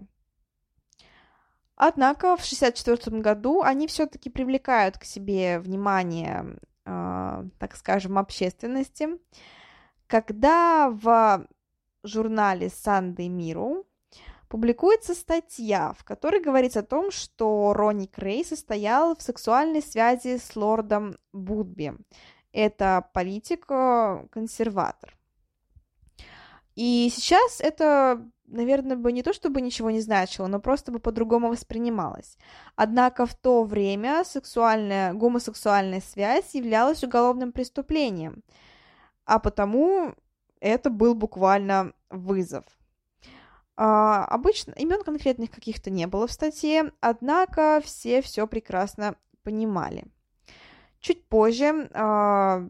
Однако 1.77 2.37
в 2.37 2.41
1964 2.41 3.21
году 3.21 3.63
они 3.63 3.87
все-таки 3.87 4.31
привлекают 4.31 4.99
к 4.99 5.05
себе 5.05 5.61
внимание, 5.61 6.59
э, 6.87 7.45
так 7.59 7.77
скажем, 7.77 8.19
общественности, 8.19 9.09
когда 10.07 10.89
в 10.91 11.47
журнале 12.03 12.69
Sunday 12.69 13.29
Mirror 13.29 13.85
публикуется 14.49 15.15
статья, 15.15 15.93
в 15.99 16.05
которой 16.05 16.41
говорится 16.41 16.81
о 16.81 16.85
том, 16.85 17.11
что 17.11 17.73
Ронни 17.73 18.07
Крей 18.07 18.45
состоял 18.45 19.17
в 19.17 19.23
сексуальной 19.23 19.83
связи 19.83 20.39
с 20.39 20.55
лордом 20.57 21.17
Будби. 21.33 21.95
Это 22.53 23.09
политик-консерватор. 23.13 25.17
И 26.75 27.11
сейчас 27.15 27.61
это 27.61 28.27
наверное, 28.49 28.97
бы 28.97 29.13
не 29.13 29.23
то 29.23 29.33
чтобы 29.33 29.61
ничего 29.61 29.91
не 29.91 30.01
значило, 30.01 30.47
но 30.47 30.61
просто 30.61 30.93
бы 30.93 30.99
по-другому 30.99 31.49
воспринималось. 31.49 32.37
Однако 32.75 33.27
в 33.27 33.35
то 33.35 33.65
время 33.65 34.25
сексуальная, 34.25 35.13
гомосексуальная 35.13 36.01
связь 36.01 36.55
являлась 36.55 37.05
уголовным 37.05 37.53
преступлением, 37.53 38.43
а 39.25 39.39
потому 39.39 40.15
это 40.61 40.91
был 40.91 41.15
буквально 41.15 41.93
вызов. 42.11 42.65
А, 43.77 44.25
обычно 44.25 44.73
имен 44.73 45.03
конкретных 45.03 45.51
каких-то 45.51 45.91
не 45.91 46.07
было 46.07 46.27
в 46.27 46.33
статье, 46.33 46.93
однако 47.01 47.83
все 47.85 48.23
все 48.23 48.47
прекрасно 48.47 49.17
понимали. 49.43 50.05
Чуть 51.01 51.25
позже 51.27 51.91
а, 51.93 52.67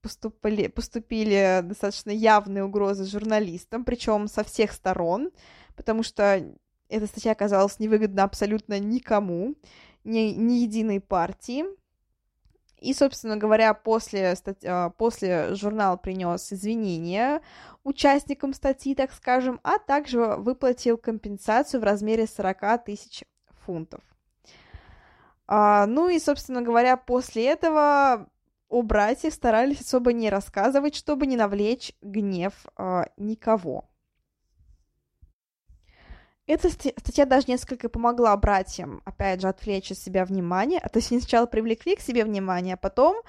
поступили, 0.00 0.68
поступили 0.68 1.60
достаточно 1.64 2.10
явные 2.10 2.64
угрозы 2.64 3.04
журналистам, 3.04 3.84
причем 3.84 4.28
со 4.28 4.44
всех 4.44 4.72
сторон, 4.72 5.30
потому 5.76 6.02
что 6.02 6.42
эта 6.88 7.06
статья 7.06 7.32
оказалась 7.32 7.80
невыгодна 7.80 8.22
абсолютно 8.22 8.78
никому, 8.78 9.56
ни, 10.04 10.32
ни 10.32 10.60
единой 10.60 11.00
партии. 11.00 11.64
И, 12.80 12.94
собственно 12.94 13.36
говоря, 13.36 13.74
после, 13.74 14.36
а, 14.64 14.90
после 14.90 15.54
журнал 15.54 15.98
принес 15.98 16.52
извинения 16.52 17.40
участникам 17.84 18.52
статьи, 18.54 18.94
так 18.94 19.12
скажем, 19.12 19.60
а 19.62 19.78
также 19.78 20.36
выплатил 20.36 20.96
компенсацию 20.98 21.80
в 21.80 21.84
размере 21.84 22.26
40 22.26 22.84
тысяч 22.84 23.24
фунтов. 23.64 24.00
А, 25.46 25.86
ну 25.86 26.08
и, 26.08 26.18
собственно 26.18 26.62
говоря, 26.62 26.96
после 26.96 27.46
этого 27.46 28.28
о 28.68 28.82
братьях 28.82 29.32
старались 29.32 29.80
особо 29.80 30.12
не 30.12 30.28
рассказывать, 30.30 30.94
чтобы 30.94 31.26
не 31.26 31.36
навлечь 31.36 31.92
гнев 32.02 32.52
э, 32.76 33.04
никого. 33.16 33.87
Эта 36.48 36.70
статья 36.70 37.26
даже 37.26 37.44
несколько 37.46 37.90
помогла 37.90 38.34
братьям, 38.38 39.02
опять 39.04 39.42
же, 39.42 39.48
отвлечь 39.48 39.92
от 39.92 39.98
себя 39.98 40.24
внимание. 40.24 40.80
А 40.82 40.88
то 40.88 40.98
есть 40.98 41.12
они 41.12 41.20
сначала 41.20 41.44
привлекли 41.44 41.94
к 41.94 42.00
себе 42.00 42.24
внимание, 42.24 42.74
а 42.74 42.78
потом, 42.78 43.20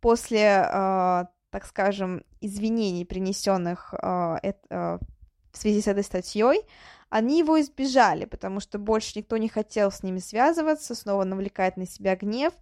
после, 0.00 0.64
э, 0.64 1.24
так 1.50 1.66
скажем, 1.66 2.22
извинений, 2.40 3.04
принесенных 3.04 3.94
э, 4.00 4.52
э, 4.70 4.98
в 5.50 5.58
связи 5.58 5.82
с 5.82 5.88
этой 5.88 6.04
статьей, 6.04 6.62
они 7.10 7.40
его 7.40 7.60
избежали, 7.60 8.26
потому 8.26 8.60
что 8.60 8.78
больше 8.78 9.18
никто 9.18 9.36
не 9.38 9.48
хотел 9.48 9.90
с 9.90 10.04
ними 10.04 10.20
связываться, 10.20 10.94
снова 10.94 11.24
навлекать 11.24 11.76
на 11.76 11.86
себя 11.86 12.14
гнев. 12.14 12.52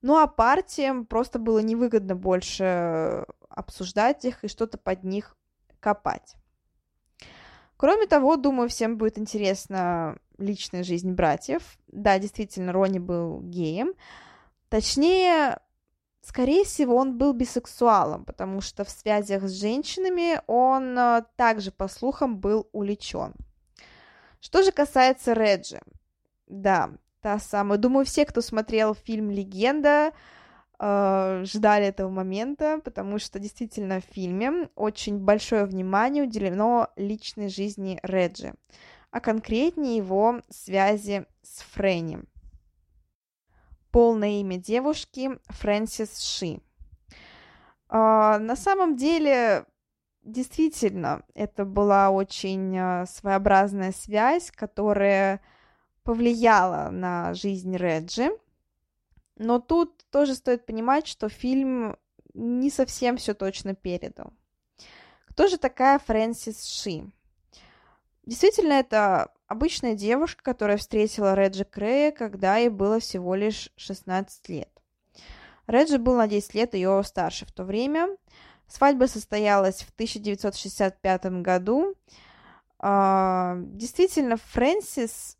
Ну 0.00 0.18
а 0.18 0.26
партиям 0.26 1.06
просто 1.06 1.38
было 1.38 1.60
невыгодно 1.60 2.16
больше 2.16 3.24
обсуждать 3.48 4.24
их 4.24 4.42
и 4.42 4.48
что-то 4.48 4.76
под 4.76 5.04
них 5.04 5.36
копать. 5.78 6.34
Кроме 7.82 8.06
того, 8.06 8.36
думаю, 8.36 8.68
всем 8.68 8.96
будет 8.96 9.18
интересна 9.18 10.16
личная 10.38 10.84
жизнь 10.84 11.10
братьев. 11.14 11.64
Да, 11.88 12.16
действительно, 12.20 12.72
Рони 12.72 13.00
был 13.00 13.40
геем. 13.40 13.94
Точнее, 14.68 15.58
скорее 16.20 16.62
всего, 16.62 16.94
он 16.94 17.18
был 17.18 17.32
бисексуалом, 17.32 18.24
потому 18.24 18.60
что 18.60 18.84
в 18.84 18.88
связях 18.88 19.42
с 19.42 19.50
женщинами 19.50 20.40
он 20.46 20.96
э, 20.96 21.24
также, 21.34 21.72
по 21.72 21.88
слухам, 21.88 22.38
был 22.38 22.68
увлечен. 22.70 23.34
Что 24.40 24.62
же 24.62 24.70
касается 24.70 25.32
Реджи, 25.32 25.80
да, 26.46 26.92
та 27.20 27.40
самая. 27.40 27.80
Думаю, 27.80 28.06
все, 28.06 28.24
кто 28.26 28.42
смотрел 28.42 28.94
фильм 28.94 29.28
«Легенда», 29.28 30.12
э, 30.82 31.44
ждали 31.44 31.86
этого 31.86 32.10
момента, 32.10 32.80
потому 32.84 33.20
что 33.20 33.38
действительно 33.38 34.00
в 34.00 34.04
фильме 34.04 34.68
очень 34.74 35.18
большое 35.18 35.64
внимание 35.64 36.24
уделено 36.24 36.88
личной 36.96 37.48
жизни 37.48 38.00
Реджи, 38.02 38.54
а 39.12 39.20
конкретнее 39.20 39.96
его 39.96 40.42
связи 40.50 41.24
с 41.42 41.62
Фрэнни. 41.72 42.24
Полное 43.92 44.40
имя 44.40 44.56
девушки 44.56 45.30
Фрэнсис 45.50 46.18
Ши. 46.18 46.60
Э, 47.88 48.38
на 48.38 48.56
самом 48.56 48.96
деле, 48.96 49.66
действительно, 50.24 51.22
это 51.34 51.64
была 51.64 52.10
очень 52.10 52.76
э, 52.76 53.06
своеобразная 53.06 53.92
связь, 53.92 54.50
которая 54.50 55.40
повлияла 56.02 56.90
на 56.90 57.34
жизнь 57.34 57.76
Реджи. 57.76 58.32
Но 59.42 59.58
тут 59.58 60.04
тоже 60.10 60.34
стоит 60.34 60.66
понимать, 60.66 61.06
что 61.08 61.28
фильм 61.28 61.96
не 62.32 62.70
совсем 62.70 63.16
все 63.16 63.34
точно 63.34 63.74
передал. 63.74 64.32
Кто 65.26 65.48
же 65.48 65.58
такая 65.58 65.98
Фрэнсис 65.98 66.64
Ши? 66.64 67.10
Действительно, 68.24 68.74
это 68.74 69.32
обычная 69.48 69.94
девушка, 69.94 70.44
которая 70.44 70.76
встретила 70.76 71.34
Реджи 71.34 71.64
Крея, 71.64 72.12
когда 72.12 72.56
ей 72.56 72.68
было 72.68 73.00
всего 73.00 73.34
лишь 73.34 73.70
16 73.76 74.48
лет. 74.48 74.70
Реджи 75.66 75.98
был 75.98 76.14
на 76.14 76.28
10 76.28 76.54
лет 76.54 76.74
ее 76.74 77.02
старше 77.04 77.44
в 77.44 77.52
то 77.52 77.64
время. 77.64 78.16
Свадьба 78.68 79.06
состоялась 79.06 79.82
в 79.82 79.90
1965 79.90 81.42
году. 81.42 81.96
А, 82.78 83.56
действительно, 83.58 84.36
Фрэнсис 84.36 85.36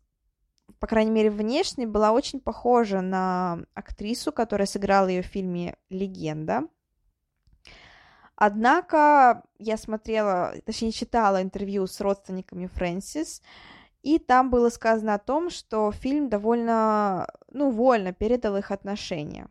по 0.79 0.87
крайней 0.87 1.11
мере, 1.11 1.29
внешне 1.29 1.87
была 1.87 2.11
очень 2.11 2.39
похожа 2.39 3.01
на 3.01 3.59
актрису, 3.73 4.31
которая 4.31 4.67
сыграла 4.67 5.07
ее 5.07 5.21
в 5.21 5.27
фильме 5.27 5.77
«Легенда». 5.89 6.67
Однако 8.35 9.43
я 9.59 9.77
смотрела, 9.77 10.55
точнее, 10.65 10.91
читала 10.91 11.41
интервью 11.41 11.87
с 11.87 12.01
родственниками 12.01 12.67
Фрэнсис, 12.67 13.41
и 14.01 14.19
там 14.19 14.49
было 14.49 14.69
сказано 14.69 15.13
о 15.13 15.19
том, 15.19 15.49
что 15.49 15.91
фильм 15.91 16.27
довольно, 16.27 17.27
ну, 17.49 17.71
вольно 17.71 18.11
передал 18.11 18.57
их 18.57 18.71
отношения. 18.71 19.47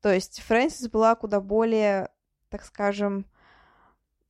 То 0.00 0.12
есть 0.12 0.40
Фрэнсис 0.40 0.88
была 0.88 1.14
куда 1.14 1.40
более, 1.40 2.08
так 2.48 2.64
скажем, 2.64 3.26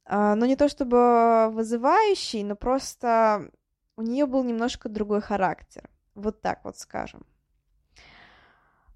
э, 0.06 0.34
ну, 0.34 0.44
не 0.46 0.56
то 0.56 0.68
чтобы 0.68 1.50
вызывающий, 1.52 2.42
но 2.42 2.56
просто 2.56 3.50
у 3.96 4.02
нее 4.02 4.26
был 4.26 4.44
немножко 4.44 4.88
другой 4.88 5.20
характер. 5.20 5.88
Вот 6.14 6.40
так 6.40 6.64
вот 6.64 6.78
скажем. 6.78 7.26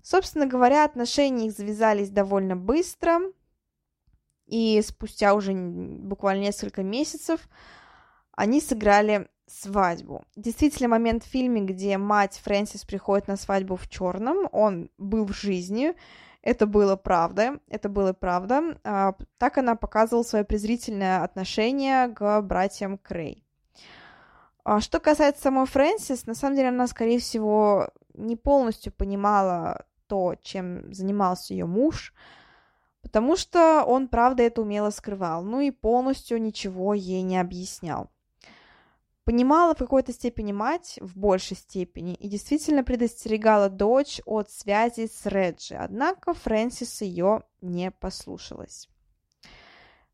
Собственно 0.02 0.46
говоря, 0.46 0.84
отношения 0.84 1.46
их 1.46 1.52
завязались 1.52 2.10
довольно 2.10 2.54
быстро, 2.56 3.20
и 4.46 4.80
спустя 4.82 5.34
уже 5.34 5.52
буквально 5.52 6.42
несколько 6.42 6.82
месяцев 6.82 7.48
они 8.32 8.60
сыграли 8.60 9.28
свадьбу. 9.46 10.24
Действительно, 10.36 10.88
момент 10.88 11.24
в 11.24 11.28
фильме, 11.28 11.62
где 11.62 11.98
мать 11.98 12.40
Фрэнсис 12.44 12.84
приходит 12.84 13.28
на 13.28 13.36
свадьбу 13.36 13.76
в 13.76 13.88
черном, 13.88 14.48
он 14.52 14.90
был 14.98 15.24
в 15.24 15.32
жизни, 15.32 15.94
это 16.42 16.66
было 16.66 16.96
правда, 16.96 17.58
это 17.68 17.88
было 17.88 18.12
правда. 18.12 18.78
А, 18.84 19.14
так 19.38 19.58
она 19.58 19.74
показывала 19.74 20.22
свое 20.22 20.44
презрительное 20.44 21.24
отношение 21.24 22.08
к 22.08 22.40
братьям 22.42 22.98
Крей. 22.98 23.45
А 24.68 24.80
что 24.80 24.98
касается 24.98 25.42
самой 25.42 25.64
Фрэнсис, 25.66 26.26
на 26.26 26.34
самом 26.34 26.56
деле 26.56 26.70
она, 26.70 26.88
скорее 26.88 27.20
всего, 27.20 27.88
не 28.14 28.34
полностью 28.34 28.92
понимала 28.92 29.86
то, 30.08 30.34
чем 30.42 30.92
занимался 30.92 31.54
ее 31.54 31.66
муж, 31.66 32.12
потому 33.00 33.36
что 33.36 33.84
он, 33.84 34.08
правда, 34.08 34.42
это 34.42 34.62
умело 34.62 34.90
скрывал, 34.90 35.44
ну 35.44 35.60
и 35.60 35.70
полностью 35.70 36.42
ничего 36.42 36.94
ей 36.94 37.22
не 37.22 37.38
объяснял. 37.38 38.10
Понимала 39.22 39.76
в 39.76 39.78
какой-то 39.78 40.12
степени 40.12 40.50
мать, 40.50 40.98
в 41.00 41.16
большей 41.16 41.56
степени, 41.56 42.14
и 42.14 42.26
действительно 42.28 42.82
предостерегала 42.82 43.68
дочь 43.68 44.20
от 44.26 44.50
связи 44.50 45.06
с 45.06 45.26
Реджи, 45.26 45.76
однако 45.76 46.34
Фрэнсис 46.34 47.02
ее 47.02 47.44
не 47.60 47.92
послушалась. 47.92 48.88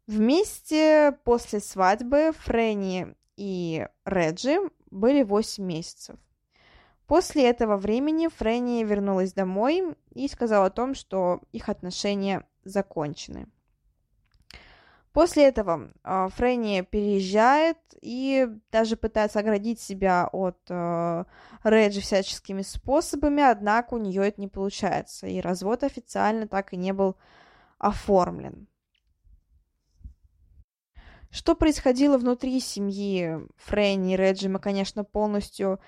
Вместе 0.07 1.19
после 1.25 1.61
свадьбы 1.61 2.33
Фрэнни 2.37 3.17
и 3.37 3.87
Реджи 4.05 4.59
были 4.91 5.23
8 5.23 5.65
месяцев. 5.65 6.17
После 7.07 7.49
этого 7.49 7.77
времени 7.77 8.29
Фрэнни 8.29 8.85
вернулась 8.85 9.33
домой 9.33 9.97
и 10.15 10.29
сказала 10.29 10.67
о 10.67 10.71
том, 10.71 10.95
что 10.95 11.41
их 11.53 11.69
отношения 11.69 12.47
закончены. 12.65 13.49
После 15.13 15.45
этого 15.45 15.91
э, 16.03 16.29
Фрэнни 16.31 16.81
переезжает 16.91 17.77
и 18.01 18.49
даже 18.71 18.97
пытается 18.97 19.41
оградить 19.41 19.79
себя 19.79 20.27
от 20.33 20.59
э, 20.71 21.25
Реджи 21.65 22.01
всяческими 22.01 22.63
способами, 22.63 23.43
однако 23.43 23.95
у 23.95 23.99
нее 23.99 24.27
это 24.27 24.41
не 24.41 24.49
получается, 24.49 25.27
и 25.27 25.41
развод 25.41 25.85
официально 25.85 26.49
так 26.49 26.73
и 26.73 26.79
не 26.79 26.93
был 26.95 27.17
оформлен. 27.77 28.69
Что 31.33 31.55
происходило 31.55 32.19
внутри 32.19 32.61
семьи 32.61 33.39
Фрэнни 33.57 34.13
и 34.13 34.17
Реджи, 34.19 34.51
мы, 34.51 34.59
конечно, 34.59 35.03
полностью 35.03 35.81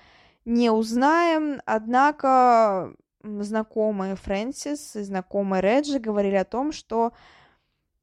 не 0.43 0.71
узнаем, 0.71 1.61
однако 1.65 2.95
знакомые 3.21 4.15
Фрэнсис 4.15 4.95
и 4.95 5.03
знакомые 5.03 5.61
Реджи 5.61 5.99
говорили 5.99 6.33
о 6.33 6.45
том, 6.45 6.71
что 6.71 7.13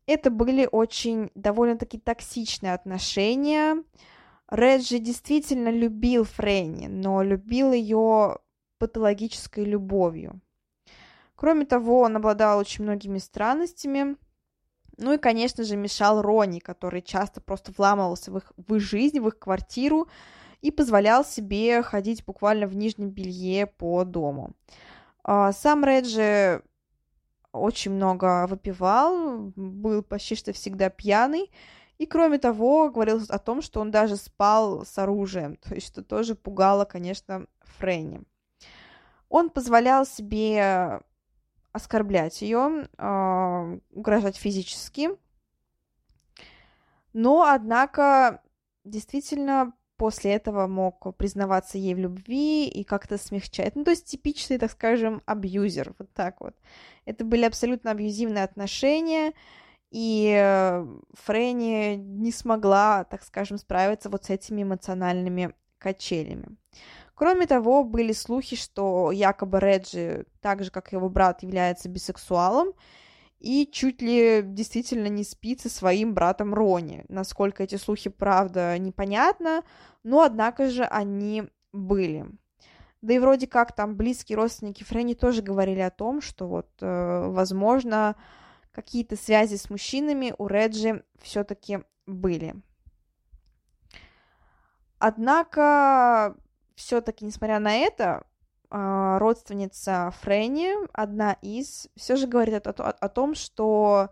это 0.06 0.30
были 0.30 0.68
очень 0.70 1.32
довольно-таки 1.34 1.98
токсичные 1.98 2.74
отношения. 2.74 3.82
Реджи 4.48 5.00
действительно 5.00 5.70
любил 5.70 6.22
Фрэнни, 6.22 6.86
но 6.86 7.24
любил 7.24 7.72
ее 7.72 8.38
патологической 8.78 9.64
любовью. 9.64 10.40
Кроме 11.34 11.64
того, 11.64 12.02
он 12.02 12.14
обладал 12.14 12.60
очень 12.60 12.84
многими 12.84 13.18
странностями– 13.18 14.16
ну 15.02 15.12
и, 15.14 15.18
конечно 15.18 15.64
же, 15.64 15.76
мешал 15.76 16.22
Рони, 16.22 16.60
который 16.60 17.02
часто 17.02 17.40
просто 17.40 17.72
вламывался 17.76 18.30
в 18.30 18.38
их, 18.38 18.52
в 18.56 18.74
их 18.74 18.82
жизнь, 18.82 19.20
в 19.20 19.28
их 19.28 19.38
квартиру 19.38 20.08
и 20.60 20.70
позволял 20.70 21.24
себе 21.24 21.82
ходить 21.82 22.24
буквально 22.24 22.66
в 22.66 22.76
нижнем 22.76 23.10
белье 23.10 23.66
по 23.66 24.04
дому. 24.04 24.52
А, 25.24 25.52
сам 25.52 25.84
Реджи 25.84 26.62
очень 27.52 27.92
много 27.92 28.46
выпивал, 28.46 29.52
был 29.56 30.02
почти 30.02 30.36
что 30.36 30.52
всегда 30.52 30.88
пьяный, 30.88 31.50
и, 31.98 32.06
кроме 32.06 32.38
того, 32.38 32.90
говорил 32.90 33.20
о 33.28 33.38
том, 33.38 33.62
что 33.62 33.80
он 33.80 33.90
даже 33.90 34.16
спал 34.16 34.84
с 34.84 34.96
оружием, 34.98 35.56
то 35.56 35.74
есть 35.74 35.88
что 35.88 36.02
тоже 36.02 36.34
пугало, 36.34 36.84
конечно, 36.84 37.46
Фрэнни. 37.60 38.22
Он 39.28 39.50
позволял 39.50 40.06
себе 40.06 41.00
оскорблять 41.72 42.42
ее, 42.42 42.88
э, 42.98 43.78
угрожать 43.90 44.36
физически. 44.36 45.10
Но, 47.12 47.44
однако, 47.44 48.42
действительно, 48.84 49.74
после 49.96 50.32
этого 50.32 50.66
мог 50.66 51.16
признаваться 51.16 51.78
ей 51.78 51.94
в 51.94 51.98
любви 51.98 52.66
и 52.66 52.84
как-то 52.84 53.18
смягчать. 53.18 53.76
Ну, 53.76 53.84
то 53.84 53.90
есть 53.90 54.06
типичный, 54.06 54.58
так 54.58 54.70
скажем, 54.70 55.22
абьюзер, 55.26 55.94
вот 55.98 56.12
так 56.12 56.40
вот. 56.40 56.56
Это 57.04 57.24
были 57.24 57.44
абсолютно 57.44 57.90
абьюзивные 57.90 58.44
отношения, 58.44 59.32
и 59.90 60.34
э, 60.36 60.86
Фрэнни 61.12 61.96
не 61.96 62.32
смогла, 62.32 63.04
так 63.04 63.22
скажем, 63.22 63.58
справиться 63.58 64.08
вот 64.08 64.24
с 64.24 64.30
этими 64.30 64.62
эмоциональными 64.62 65.54
качелями. 65.78 66.56
Кроме 67.22 67.46
того, 67.46 67.84
были 67.84 68.12
слухи, 68.12 68.56
что 68.56 69.12
якобы 69.12 69.60
Реджи, 69.60 70.26
так 70.40 70.64
же 70.64 70.72
как 70.72 70.90
его 70.90 71.08
брат, 71.08 71.44
является 71.44 71.88
бисексуалом, 71.88 72.72
и 73.38 73.64
чуть 73.72 74.02
ли 74.02 74.42
действительно 74.42 75.06
не 75.06 75.22
спит 75.22 75.60
со 75.60 75.68
своим 75.68 76.14
братом 76.14 76.52
Рони. 76.52 77.04
Насколько 77.08 77.62
эти 77.62 77.76
слухи 77.76 78.10
правда, 78.10 78.76
непонятно, 78.76 79.62
но 80.02 80.22
однако 80.22 80.68
же 80.68 80.82
они 80.82 81.44
были. 81.72 82.26
Да 83.02 83.14
и 83.14 83.20
вроде 83.20 83.46
как 83.46 83.72
там 83.72 83.94
близкие 83.94 84.34
родственники 84.34 84.82
Фрэнни 84.82 85.14
тоже 85.14 85.42
говорили 85.42 85.78
о 85.78 85.92
том, 85.92 86.22
что 86.22 86.48
вот, 86.48 86.70
э, 86.80 87.26
возможно, 87.28 88.16
какие-то 88.72 89.14
связи 89.14 89.54
с 89.54 89.70
мужчинами 89.70 90.34
у 90.38 90.48
Реджи 90.48 91.04
все-таки 91.20 91.84
были. 92.04 92.56
Однако, 94.98 96.36
все-таки, 96.76 97.24
несмотря 97.24 97.58
на 97.58 97.74
это, 97.74 98.24
а, 98.70 99.18
родственница 99.18 100.12
Фрэнни, 100.20 100.70
одна 100.92 101.34
из, 101.42 101.88
все 101.96 102.16
же 102.16 102.26
говорит 102.26 102.66
о, 102.66 102.70
о, 102.70 102.90
о 102.90 103.08
том, 103.08 103.34
что, 103.34 104.10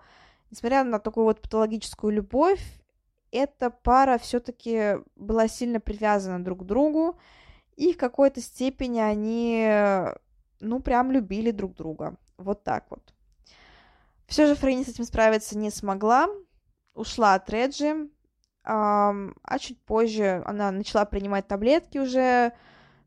несмотря 0.50 0.84
на 0.84 0.98
такую 0.98 1.24
вот 1.24 1.40
патологическую 1.40 2.12
любовь, 2.12 2.62
эта 3.30 3.70
пара 3.70 4.18
все-таки 4.18 4.96
была 5.16 5.48
сильно 5.48 5.80
привязана 5.80 6.44
друг 6.44 6.60
к 6.60 6.64
другу, 6.64 7.18
и 7.76 7.94
в 7.94 7.96
какой-то 7.96 8.40
степени 8.40 9.00
они, 9.00 9.66
ну, 10.60 10.80
прям 10.80 11.10
любили 11.10 11.50
друг 11.50 11.74
друга. 11.74 12.16
Вот 12.36 12.62
так 12.62 12.84
вот. 12.90 13.14
Все 14.26 14.46
же 14.46 14.54
Фрэнни 14.54 14.84
с 14.84 14.88
этим 14.88 15.04
справиться 15.04 15.56
не 15.56 15.70
смогла, 15.70 16.28
ушла 16.94 17.34
от 17.34 17.48
Реджи, 17.48 18.10
а 18.62 19.58
чуть 19.58 19.80
позже 19.84 20.42
она 20.46 20.70
начала 20.70 21.04
принимать 21.04 21.48
таблетки 21.48 21.98
уже, 21.98 22.52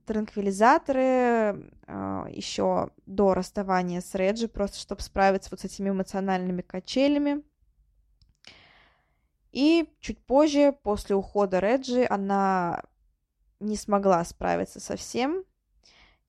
транквилизаторы 0.06 1.72
э, 1.88 2.26
еще 2.30 2.90
до 3.06 3.34
расставания 3.34 4.02
с 4.02 4.14
Реджи, 4.16 4.48
просто 4.48 4.78
чтобы 4.78 5.02
справиться 5.02 5.50
вот 5.52 5.62
с 5.62 5.66
этими 5.66 5.90
эмоциональными 5.90 6.62
качелями. 6.62 7.42
И 9.52 9.88
чуть 10.00 10.26
позже, 10.26 10.76
после 10.84 11.16
ухода 11.16 11.60
Реджи, 11.60 12.06
она 12.10 12.84
не 13.60 13.78
смогла 13.78 14.24
справиться 14.26 14.80
со 14.80 14.96
всем 14.96 15.44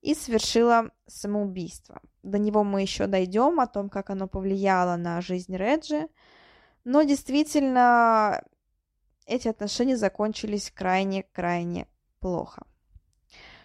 и 0.03 0.15
совершила 0.15 0.91
самоубийство. 1.07 2.01
До 2.23 2.39
него 2.39 2.65
мы 2.65 2.83
еще 2.83 3.07
дойдем, 3.07 3.61
о 3.61 3.67
том, 3.67 3.89
как 3.89 4.11
оно 4.11 4.29
повлияло 4.29 4.97
на 4.97 5.21
жизнь 5.21 5.57
Реджи. 5.57 6.09
Но 6.85 7.03
действительно, 7.03 8.45
эти 9.27 9.49
отношения 9.49 9.97
закончились 9.97 10.71
крайне-крайне 10.71 11.89
плохо. 12.21 12.67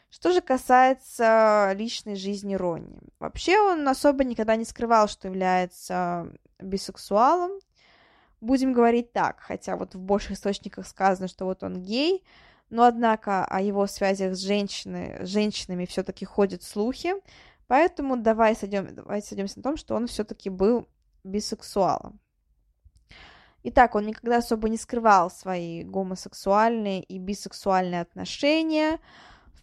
Что 0.10 0.32
же 0.32 0.42
касается 0.42 1.72
личной 1.76 2.16
жизни 2.16 2.56
Ронни. 2.56 3.00
Вообще 3.20 3.60
он 3.60 3.88
особо 3.88 4.24
никогда 4.24 4.56
не 4.56 4.66
скрывал, 4.66 5.08
что 5.08 5.28
является 5.28 6.32
бисексуалом. 6.60 7.52
Будем 8.42 8.74
говорить 8.74 9.12
так, 9.12 9.40
хотя 9.42 9.76
вот 9.76 9.94
в 9.94 10.00
больших 10.00 10.32
источниках 10.32 10.88
сказано, 10.88 11.28
что 11.28 11.46
вот 11.46 11.62
он 11.62 11.84
гей, 11.84 12.24
но 12.70 12.86
однако 12.86 13.46
о 13.46 13.62
его 13.62 13.86
связях 13.86 14.36
с 14.36 14.40
женщиной, 14.40 15.26
женщинами 15.26 15.86
все-таки 15.86 16.26
ходят 16.26 16.64
слухи, 16.64 17.14
поэтому 17.68 18.16
давай 18.18 18.56
сойдем, 18.56 18.96
давай 18.96 19.22
сойдемся 19.22 19.58
на 19.58 19.64
том, 19.64 19.78
что 19.78 19.94
он 19.96 20.08
все-таки 20.08 20.50
был 20.50 20.88
бисексуалом. 21.24 22.20
Итак, 23.64 23.96
он 23.96 24.06
никогда 24.06 24.38
особо 24.38 24.70
не 24.70 24.78
скрывал 24.78 25.30
свои 25.30 25.84
гомосексуальные 25.84 27.04
и 27.04 27.18
бисексуальные 27.18 28.02
отношения, 28.02 29.00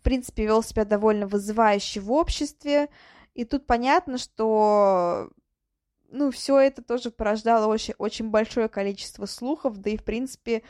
принципе, 0.06 0.44
вел 0.44 0.62
себя 0.62 0.84
довольно 0.84 1.26
вызывающе 1.26 1.98
в 1.98 2.12
обществе, 2.12 2.88
и 3.34 3.44
тут 3.44 3.66
понятно, 3.66 4.18
что 4.18 5.30
ну, 6.08 6.30
все 6.30 6.60
это 6.60 6.80
тоже 6.80 7.10
порождало 7.10 7.66
очень, 7.66 7.94
очень 7.98 8.30
большое 8.30 8.68
количество 8.68 9.26
слухов, 9.26 9.78
да 9.78 9.90
и, 9.90 9.96
в 9.96 10.04
принципе, 10.04 10.62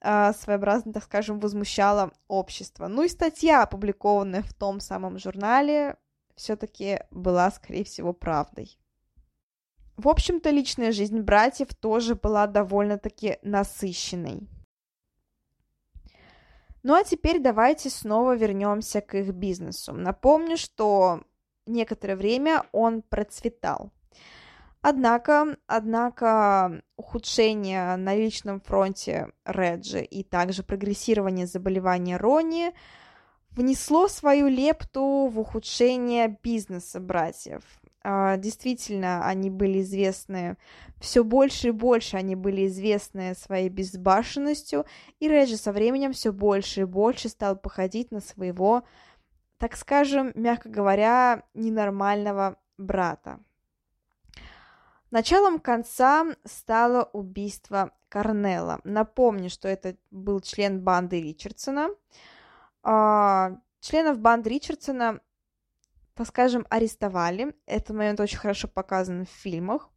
а, 0.00 0.32
своеобразно, 0.32 0.92
так 0.92 1.02
скажем, 1.02 1.40
возмущало 1.40 2.12
общество. 2.28 2.86
Ну 2.86 3.02
и 3.02 3.08
статья, 3.08 3.64
опубликованная 3.64 4.42
в 4.42 4.54
том 4.54 4.78
самом 4.78 5.18
журнале, 5.18 5.96
все-таки 6.36 7.00
была, 7.10 7.50
скорее 7.50 7.82
всего, 7.82 8.12
правдой. 8.12 8.78
В 9.98 10.08
общем-то, 10.08 10.50
личная 10.50 10.92
жизнь 10.92 11.18
братьев 11.18 11.74
тоже 11.74 12.14
была 12.14 12.46
довольно-таки 12.46 13.38
насыщенной. 13.42 14.48
Ну 16.84 16.94
а 16.94 17.02
теперь 17.02 17.40
давайте 17.40 17.90
снова 17.90 18.36
вернемся 18.36 19.00
к 19.00 19.16
их 19.16 19.34
бизнесу. 19.34 19.92
Напомню, 19.92 20.56
что 20.56 21.24
некоторое 21.66 22.14
время 22.14 22.62
он 22.70 23.02
процветал. 23.02 23.90
Однако, 24.82 25.56
однако 25.66 26.80
ухудшение 26.96 27.96
на 27.96 28.14
личном 28.14 28.60
фронте 28.60 29.32
Реджи 29.44 30.04
и 30.04 30.22
также 30.22 30.62
прогрессирование 30.62 31.48
заболевания 31.48 32.18
Рони 32.18 32.72
внесло 33.50 34.06
свою 34.06 34.46
лепту 34.46 35.26
в 35.26 35.40
ухудшение 35.40 36.38
бизнеса 36.40 37.00
братьев. 37.00 37.64
А, 38.02 38.36
действительно, 38.36 39.26
они 39.26 39.50
были 39.50 39.80
известны, 39.80 40.56
все 41.00 41.24
больше 41.24 41.68
и 41.68 41.72
больше 41.72 42.16
они 42.16 42.36
были 42.36 42.66
известны 42.66 43.34
своей 43.34 43.68
безбашенностью, 43.68 44.86
и 45.18 45.28
Реджи 45.28 45.56
со 45.56 45.72
временем 45.72 46.12
все 46.12 46.32
больше 46.32 46.82
и 46.82 46.84
больше 46.84 47.28
стал 47.28 47.56
походить 47.56 48.10
на 48.12 48.20
своего, 48.20 48.84
так 49.58 49.76
скажем, 49.76 50.32
мягко 50.34 50.68
говоря, 50.68 51.42
ненормального 51.54 52.56
брата. 52.76 53.40
Началом 55.10 55.58
конца 55.58 56.26
стало 56.44 57.04
убийство 57.12 57.92
Корнелла. 58.08 58.80
Напомню, 58.84 59.48
что 59.50 59.66
это 59.66 59.96
был 60.10 60.40
член 60.40 60.80
банды 60.80 61.20
Ричардсона. 61.20 61.88
А, 62.82 63.56
членов 63.80 64.18
банды 64.18 64.50
Ричардсона 64.50 65.20
скажем, 66.24 66.66
арестовали. 66.70 67.54
Этот 67.66 67.96
момент 67.96 68.20
очень 68.20 68.38
хорошо 68.38 68.68
показан 68.68 69.26
в 69.26 69.30
фильмах. 69.30 69.90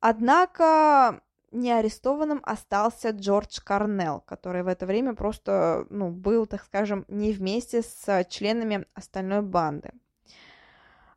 Однако 0.00 1.22
не 1.52 1.70
арестованным 1.70 2.40
остался 2.44 3.10
Джордж 3.10 3.60
Карнелл, 3.62 4.20
который 4.20 4.62
в 4.62 4.68
это 4.68 4.86
время 4.86 5.14
просто, 5.14 5.86
ну, 5.90 6.10
был, 6.10 6.46
так 6.46 6.62
скажем, 6.64 7.04
не 7.08 7.32
вместе 7.32 7.82
с 7.82 8.24
членами 8.28 8.86
остальной 8.94 9.42
банды. 9.42 9.92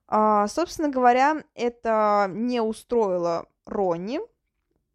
А, 0.08 0.47
собственно 0.47 0.89
говоря, 0.89 1.43
это 1.55 2.27
не 2.29 2.62
устроило 2.62 3.47
Ронни, 3.65 4.19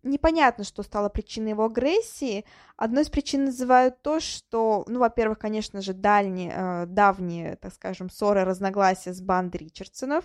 непонятно, 0.03 0.65
что 0.65 0.83
стало 0.83 1.09
причиной 1.09 1.51
его 1.51 1.65
агрессии. 1.65 2.45
Одной 2.77 3.03
из 3.03 3.11
причин 3.11 3.47
называют 3.47 4.03
то, 4.03 4.21
что, 4.21 4.85
ну, 4.89 5.01
во-первых, 5.01 5.39
конечно 5.39 5.81
же, 5.81 5.93
дальние, 5.93 6.53
э, 6.55 6.87
давние, 6.87 7.57
так 7.57 7.73
скажем, 7.73 8.11
ссоры, 8.11 8.45
разногласия 8.45 9.13
с 9.13 9.21
бандой 9.21 9.59
Ричардсонов. 9.59 10.25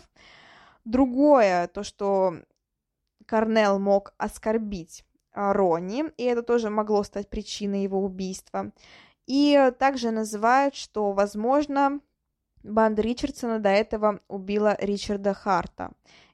Другое, 0.86 1.68
то, 1.68 1.84
что 1.84 2.36
Корнел 3.26 3.80
мог 3.80 4.14
оскорбить 4.18 5.04
э, 5.34 5.52
Ронни, 5.52 6.06
и 6.18 6.24
это 6.24 6.44
тоже 6.44 6.70
могло 6.70 7.04
стать 7.04 7.30
причиной 7.30 7.84
его 7.84 8.04
убийства. 8.04 8.72
И 9.28 9.72
также 9.80 10.12
называют, 10.12 10.76
что, 10.76 11.12
возможно, 11.12 12.00
банда 12.64 13.02
Ричардсона 13.02 13.60
до 13.60 13.70
этого 13.70 14.20
убила 14.28 14.78
Ричарда 14.80 15.34
Харта. 15.34 15.92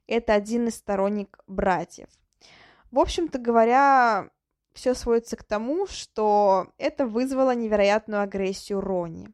Это 0.07 0.33
один 0.33 0.67
из 0.67 0.75
сторонник 0.75 1.39
братьев. 1.47 2.09
В 2.91 2.99
общем-то 2.99 3.39
говоря, 3.39 4.29
все 4.73 4.93
сводится 4.93 5.37
к 5.37 5.43
тому, 5.43 5.87
что 5.87 6.67
это 6.77 7.05
вызвало 7.05 7.55
невероятную 7.55 8.21
агрессию 8.21 8.81
Рони. 8.81 9.29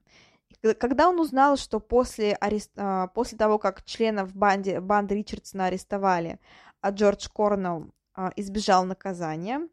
Когда 0.79 1.09
он 1.09 1.19
узнал, 1.19 1.57
что 1.57 1.79
после, 1.79 2.33
арест... 2.33 2.71
А, 2.77 3.07
после 3.07 3.37
того, 3.37 3.57
как 3.59 3.83
членов 3.83 4.33
банды, 4.35 4.81
банды 4.81 5.15
Ричардсона 5.15 5.65
арестовали, 5.65 6.39
а 6.81 6.89
Джордж 6.89 7.27
Корнелл 7.33 7.87
а, 8.13 8.31
избежал 8.35 8.85
наказания, 8.85 9.67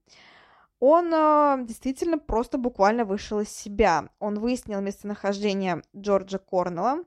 он 0.81 1.13
а, 1.15 1.59
действительно 1.63 2.19
просто 2.19 2.59
буквально 2.59 3.05
вышел 3.05 3.41
из 3.41 3.49
себя. 3.49 4.11
Он 4.19 4.39
выяснил 4.39 4.81
местонахождение 4.81 5.83
Джорджа 5.97 6.39
Корнелла. 6.39 7.05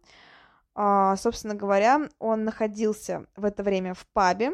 Собственно 1.17 1.55
говоря, 1.55 2.07
он 2.19 2.43
находился 2.43 3.25
в 3.35 3.45
это 3.45 3.63
время 3.63 3.95
в 3.95 4.05
пабе, 4.13 4.51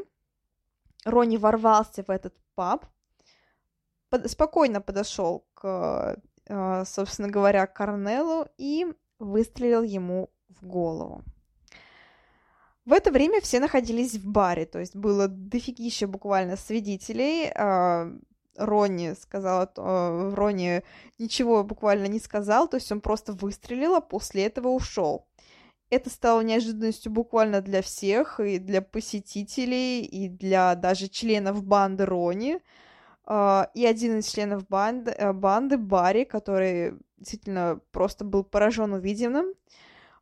Рони 1.06 1.38
ворвался 1.38 2.04
в 2.04 2.10
этот 2.10 2.34
паб, 2.56 2.86
под, 4.10 4.30
спокойно 4.30 4.82
подошел 4.82 5.46
к, 5.54 6.18
э, 6.48 6.84
собственно 6.86 7.30
говоря, 7.30 7.66
Корнелу 7.68 8.48
и 8.58 8.86
выстрелил 9.20 9.84
ему 9.84 10.30
в 10.50 10.66
голову. 10.66 11.24
В 12.86 12.92
это 12.92 13.12
время 13.12 13.40
все 13.42 13.60
находились 13.60 14.16
в 14.16 14.30
баре, 14.30 14.66
то 14.66 14.80
есть 14.80 14.96
было 14.96 15.28
дофигища 15.28 16.06
буквально 16.06 16.58
свидетелей. 16.58 17.52
Э, 17.56 18.12
Ронни 18.58 19.14
сказал, 19.20 19.70
э, 19.76 20.34
Ронни 20.36 20.84
ничего 21.18 21.64
буквально 21.64 22.08
не 22.08 22.20
сказал, 22.20 22.68
то 22.68 22.78
есть 22.78 22.92
он 22.92 23.02
просто 23.02 23.34
выстрелил, 23.34 23.96
а 23.96 24.02
после 24.02 24.46
этого 24.46 24.68
ушел. 24.68 25.26
Это 25.94 26.10
стало 26.10 26.42
неожиданностью 26.42 27.12
буквально 27.12 27.62
для 27.62 27.84
всех, 27.84 28.40
и 28.40 28.58
для 28.58 28.82
посетителей, 28.82 30.02
и 30.02 30.28
для 30.28 30.74
даже 30.74 31.08
членов 31.08 31.64
банды 31.64 32.06
Рони. 32.06 32.60
Uh, 33.26 33.70
и 33.76 33.86
один 33.86 34.18
из 34.18 34.28
членов 34.28 34.68
банды, 34.68 35.12
uh, 35.12 35.34
банды 35.34 35.78
Барри, 35.78 36.24
который 36.24 36.96
действительно 37.18 37.80
просто 37.92 38.26
был 38.26 38.44
поражен 38.44 38.92
увиденным, 38.92 39.54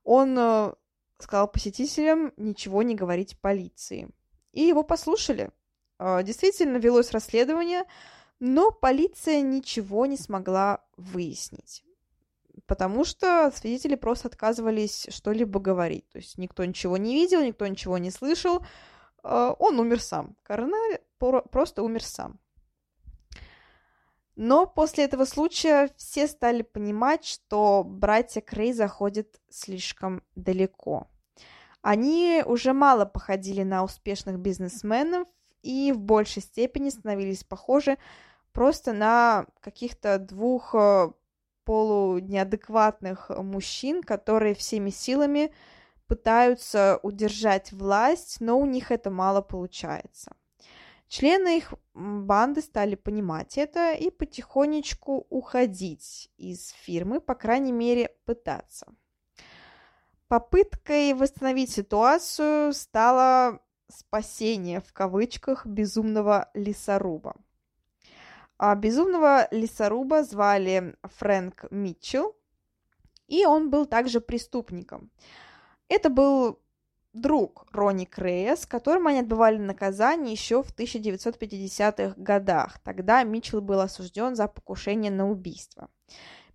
он 0.04 0.38
uh, 0.38 0.76
сказал 1.18 1.48
посетителям 1.48 2.34
ничего 2.36 2.84
не 2.84 2.94
говорить 2.94 3.40
полиции. 3.40 4.10
И 4.52 4.64
его 4.64 4.84
послушали. 4.84 5.52
Действительно, 6.00 6.78
велось 6.78 7.12
расследование, 7.12 7.86
но 8.40 8.72
полиция 8.72 9.42
ничего 9.42 10.06
не 10.06 10.18
смогла 10.18 10.84
выяснить, 10.98 11.86
потому 12.72 13.04
что 13.04 13.52
свидетели 13.54 13.96
просто 13.96 14.30
отказывались 14.30 15.06
что-либо 15.10 15.60
говорить. 15.60 16.08
То 16.08 16.20
есть 16.20 16.38
никто 16.38 16.64
ничего 16.64 16.96
не 16.96 17.16
видел, 17.16 17.44
никто 17.44 17.68
ничего 17.68 17.98
не 17.98 18.12
слышал. 18.12 18.66
А, 19.24 19.52
он 19.60 19.78
умер 19.78 20.00
сам. 20.00 20.38
Коронель 20.42 21.02
просто 21.20 21.84
умер 21.84 22.02
сам. 22.02 22.40
Но 24.38 24.66
после 24.66 25.04
этого 25.04 25.26
случая 25.26 25.90
все 25.98 26.30
стали 26.30 26.62
понимать, 26.62 27.26
что 27.26 27.84
братья 27.84 28.40
Крей 28.40 28.72
заходят 28.72 29.28
слишком 29.50 30.24
далеко. 30.38 31.10
Они 31.82 32.42
уже 32.46 32.72
мало 32.72 33.04
походили 33.04 33.64
на 33.64 33.84
успешных 33.84 34.40
бизнесменов 34.40 35.28
и 35.62 35.92
в 35.92 36.00
большей 36.00 36.42
степени 36.42 36.88
становились 36.88 37.44
похожи 37.44 37.98
просто 38.54 38.94
на 38.94 39.46
каких-то 39.60 40.20
двух 40.20 40.74
э, 40.74 41.12
полунеадекватных 41.72 43.30
мужчин, 43.30 44.04
которые 44.04 44.56
всеми 44.56 44.90
силами 44.90 45.54
пытаются 46.06 47.00
удержать 47.02 47.72
власть, 47.72 48.42
но 48.42 48.60
у 48.60 48.66
них 48.66 48.92
это 48.92 49.10
мало 49.10 49.42
получается. 49.42 50.36
Члены 51.08 51.60
их 51.60 51.74
банды 51.94 52.60
стали 52.62 52.96
понимать 52.96 53.58
это 53.58 53.94
и 53.94 54.10
потихонечку 54.10 55.26
уходить 55.30 56.30
из 56.36 56.72
фирмы, 56.72 57.22
по 57.22 57.36
крайней 57.36 57.72
мере, 57.72 58.10
пытаться. 58.26 58.88
Попыткой 60.28 61.14
восстановить 61.14 61.72
ситуацию 61.72 62.74
стало 62.74 63.62
спасение 63.88 64.82
в 64.82 64.92
кавычках 64.92 65.66
безумного 65.66 66.50
лесоруба. 66.54 67.36
А 68.63 68.76
безумного 68.76 69.47
лесоруба 69.50 70.24
звали 70.24 70.95
Фрэнк 71.17 71.65
Митчелл, 71.71 72.36
и 73.26 73.43
он 73.43 73.71
был 73.71 73.88
также 73.88 74.21
преступником. 74.21 75.10
Это 75.88 76.12
был 76.12 76.60
друг 77.12 77.65
Ронни 77.71 78.06
Крея, 78.06 78.56
с 78.56 78.67
которым 78.67 79.08
они 79.08 79.21
отбывали 79.21 79.58
наказание 79.58 80.34
еще 80.34 80.62
в 80.62 80.78
1950-х 80.78 82.13
годах. 82.17 82.78
Тогда 82.84 83.24
Митчелл 83.24 83.62
был 83.62 83.80
осужден 83.80 84.36
за 84.36 84.47
покушение 84.47 85.12
на 85.12 85.28
убийство. 85.28 85.89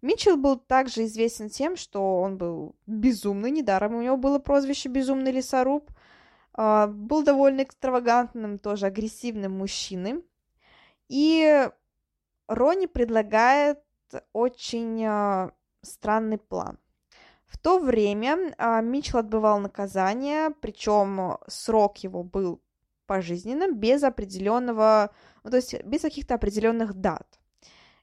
Митчелл 0.01 0.37
был 0.37 0.61
также 0.61 1.07
известен 1.07 1.49
тем, 1.49 1.77
что 1.77 2.21
он 2.21 2.39
был 2.39 2.77
безумный, 2.87 3.51
недаром 3.51 3.97
у 3.97 4.03
него 4.03 4.17
было 4.17 4.39
прозвище 4.39 4.89
«безумный 4.89 5.33
лесоруб», 5.33 5.91
а, 6.53 6.87
был 6.87 7.25
довольно 7.25 7.65
экстравагантным, 7.65 8.59
тоже 8.61 8.87
агрессивным 8.87 9.59
мужчиной. 9.59 10.25
И 11.09 11.69
Рони 12.49 12.87
предлагает 12.87 13.79
очень 14.33 15.05
э, 15.05 15.51
странный 15.83 16.39
план. 16.39 16.79
В 17.47 17.59
то 17.59 17.79
время 17.79 18.55
э, 18.57 18.83
Митчелл 18.83 19.21
отбывал 19.21 19.59
наказание, 19.61 20.51
причем 20.61 21.39
срок 21.47 21.99
его 21.99 22.23
был 22.23 22.61
пожизненным, 23.07 23.77
без 23.79 24.03
определенного, 24.03 25.11
ну, 25.45 25.51
то 25.51 25.57
есть 25.57 25.83
без 25.85 26.03
каких-то 26.03 26.35
определенных 26.35 26.95
дат. 26.95 27.39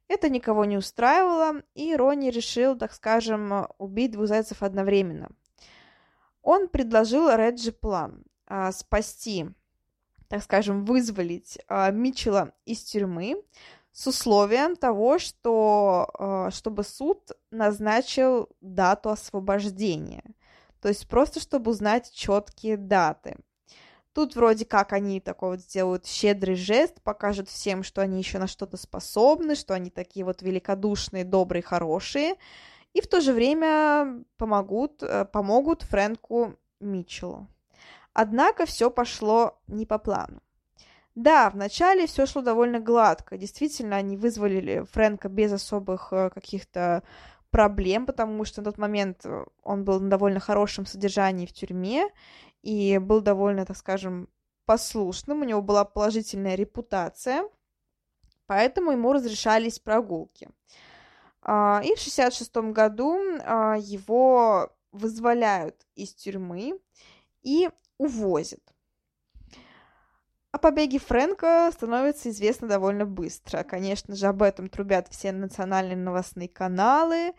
Это 0.07 0.29
никого 0.29 0.65
не 0.65 0.77
устраивало, 0.77 1.61
и 1.75 1.95
Рони 1.95 2.29
решил, 2.29 2.77
так 2.77 2.93
скажем, 2.93 3.67
убить 3.77 4.11
двух 4.11 4.27
зайцев 4.27 4.63
одновременно. 4.63 5.29
Он 6.41 6.67
предложил 6.67 7.29
Реджи 7.29 7.71
план 7.71 8.23
э, 8.47 8.71
спасти, 8.71 9.47
так 10.27 10.43
скажем, 10.43 10.85
вызволить 10.85 11.57
э, 11.67 11.91
Митчелла 11.91 12.53
из 12.65 12.83
тюрьмы, 12.83 13.41
с 13.93 14.07
условием 14.07 14.75
того, 14.75 15.19
что 15.19 16.09
э, 16.17 16.49
чтобы 16.51 16.83
суд 16.83 17.31
назначил 17.51 18.49
дату 18.59 19.09
освобождения. 19.09 20.23
То 20.81 20.89
есть 20.89 21.07
просто 21.07 21.39
чтобы 21.39 21.71
узнать 21.71 22.11
четкие 22.11 22.75
даты. 22.75 23.37
Тут 24.13 24.35
вроде 24.35 24.65
как 24.65 24.93
они 24.93 25.19
такой 25.19 25.51
вот 25.51 25.61
сделают 25.61 26.05
щедрый 26.05 26.55
жест, 26.55 27.01
покажут 27.01 27.49
всем, 27.49 27.83
что 27.83 28.01
они 28.01 28.17
еще 28.17 28.39
на 28.39 28.47
что-то 28.47 28.77
способны, 28.77 29.55
что 29.55 29.73
они 29.73 29.89
такие 29.89 30.25
вот 30.25 30.41
великодушные, 30.41 31.23
добрые, 31.23 31.63
хорошие, 31.63 32.35
и 32.93 33.01
в 33.01 33.07
то 33.07 33.21
же 33.21 33.31
время 33.31 34.23
помогут, 34.37 35.01
э, 35.03 35.25
помогут 35.25 35.83
Фрэнку 35.83 36.55
Митчеллу. 36.79 37.47
Однако 38.13 38.65
все 38.65 38.91
пошло 38.91 39.59
не 39.67 39.85
по 39.85 39.97
плану. 39.97 40.41
Да, 41.15 41.49
вначале 41.51 42.07
все 42.07 42.25
шло 42.25 42.41
довольно 42.41 42.79
гладко. 42.79 43.37
Действительно, 43.37 43.97
они 43.97 44.17
вызвали 44.17 44.85
Фрэнка 44.91 45.29
без 45.29 45.51
особых 45.53 46.11
э, 46.11 46.31
каких-то 46.31 47.03
проблем, 47.51 48.07
потому 48.07 48.45
что 48.45 48.61
на 48.61 48.65
тот 48.65 48.79
момент 48.79 49.25
э, 49.25 49.45
он 49.61 49.83
был 49.83 49.99
на 49.99 50.09
довольно 50.09 50.39
хорошем 50.39 50.87
содержании 50.87 51.45
в 51.45 51.53
тюрьме 51.53 52.09
и 52.63 52.97
был 52.97 53.21
довольно, 53.21 53.65
так 53.65 53.77
скажем, 53.77 54.27
послушным, 54.65 55.41
у 55.41 55.45
него 55.45 55.61
была 55.61 55.85
положительная 55.85 56.55
репутация, 56.55 57.43
поэтому 58.47 58.91
ему 58.91 59.13
разрешались 59.13 59.79
прогулки. 59.79 60.49
А, 61.41 61.81
и 61.83 61.93
в 61.95 61.99
66 61.99 62.55
году 62.71 63.19
а, 63.43 63.75
его 63.77 64.73
вызволяют 64.91 65.85
из 65.95 66.13
тюрьмы 66.13 66.79
и 67.41 67.69
увозят. 67.97 68.72
О 70.53 70.59
побеге 70.59 70.99
Фрэнка 70.99 71.71
становится 71.73 72.29
известно 72.29 72.67
довольно 72.67 73.07
быстро. 73.07 73.63
Конечно 73.63 74.15
же, 74.15 74.27
об 74.27 74.43
этом 74.43 74.69
трубят 74.69 75.07
все 75.09 75.31
национальные 75.31 75.97
новостные 75.97 76.47
каналы. 76.47 77.33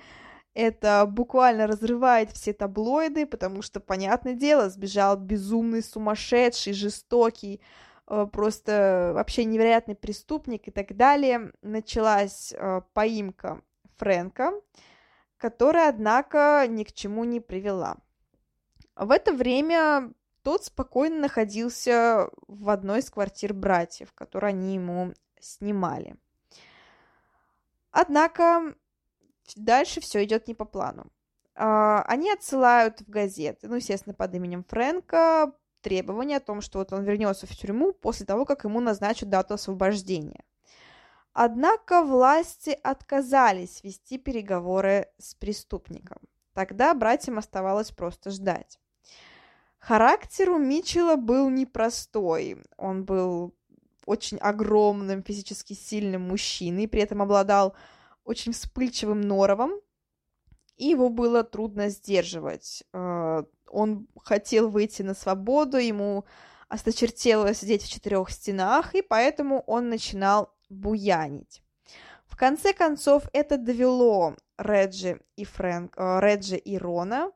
Это 0.52 1.06
буквально 1.08 1.68
разрывает 1.68 2.32
все 2.32 2.52
таблоиды, 2.52 3.24
потому 3.26 3.62
что, 3.62 3.78
понятное 3.78 4.34
дело, 4.34 4.68
сбежал 4.68 5.16
безумный, 5.16 5.84
сумасшедший, 5.84 6.72
жестокий, 6.72 7.60
э, 8.08 8.26
просто 8.32 9.12
вообще 9.14 9.44
невероятный 9.44 9.94
преступник 9.94 10.66
и 10.66 10.72
так 10.72 10.96
далее. 10.96 11.52
Началась 11.62 12.52
э, 12.52 12.80
поимка 12.94 13.62
Фрэнка, 13.96 14.54
которая, 15.36 15.90
однако, 15.90 16.66
ни 16.68 16.82
к 16.82 16.92
чему 16.92 17.22
не 17.22 17.38
привела. 17.38 17.96
В 18.96 19.12
это 19.12 19.32
время 19.32 20.12
тот 20.44 20.64
спокойно 20.64 21.20
находился 21.20 22.28
в 22.46 22.68
одной 22.68 23.00
из 23.00 23.10
квартир 23.10 23.54
братьев, 23.54 24.12
которые 24.12 24.50
они 24.50 24.74
ему 24.74 25.14
снимали. 25.40 26.16
Однако 27.90 28.74
дальше 29.56 30.00
все 30.00 30.22
идет 30.22 30.46
не 30.46 30.54
по 30.54 30.66
плану. 30.66 31.06
А, 31.54 32.02
они 32.02 32.30
отсылают 32.30 33.00
в 33.00 33.08
газеты, 33.08 33.68
ну, 33.68 33.76
естественно, 33.76 34.14
под 34.14 34.34
именем 34.34 34.64
Фрэнка, 34.64 35.52
требование 35.80 36.36
о 36.36 36.40
том, 36.40 36.60
что 36.60 36.78
вот 36.78 36.92
он 36.92 37.04
вернется 37.04 37.46
в 37.46 37.56
тюрьму 37.56 37.92
после 37.92 38.26
того, 38.26 38.44
как 38.44 38.64
ему 38.64 38.80
назначат 38.80 39.30
дату 39.30 39.54
освобождения. 39.54 40.44
Однако 41.32 42.02
власти 42.02 42.78
отказались 42.82 43.82
вести 43.82 44.18
переговоры 44.18 45.08
с 45.18 45.34
преступником. 45.34 46.18
Тогда 46.52 46.92
братьям 46.94 47.38
оставалось 47.38 47.90
просто 47.90 48.30
ждать. 48.30 48.78
Характер 49.86 50.48
у 50.48 50.56
Митчелла 50.56 51.16
был 51.16 51.50
непростой. 51.50 52.56
Он 52.78 53.04
был 53.04 53.54
очень 54.06 54.38
огромным, 54.38 55.22
физически 55.22 55.74
сильным 55.74 56.22
мужчиной, 56.22 56.88
при 56.88 57.02
этом 57.02 57.20
обладал 57.20 57.74
очень 58.24 58.52
вспыльчивым 58.52 59.20
норовом, 59.20 59.72
и 60.78 60.86
его 60.86 61.10
было 61.10 61.44
трудно 61.44 61.90
сдерживать. 61.90 62.82
Э, 62.94 63.44
он 63.70 64.08
хотел 64.22 64.70
выйти 64.70 65.02
на 65.02 65.12
свободу, 65.12 65.76
ему 65.76 66.24
осточертело 66.68 67.52
сидеть 67.52 67.82
в 67.82 67.90
четырех 67.90 68.30
стенах, 68.30 68.94
и 68.94 69.02
поэтому 69.02 69.64
он 69.66 69.90
начинал 69.90 70.54
буянить. 70.70 71.62
В 72.24 72.38
конце 72.38 72.72
концов, 72.72 73.24
это 73.34 73.58
довело 73.58 74.34
Реджи 74.56 75.20
и 75.36 75.44
Фрэнк, 75.44 75.92
э, 75.94 76.20
Реджи 76.22 76.56
и 76.56 76.78
Рона 76.78 77.30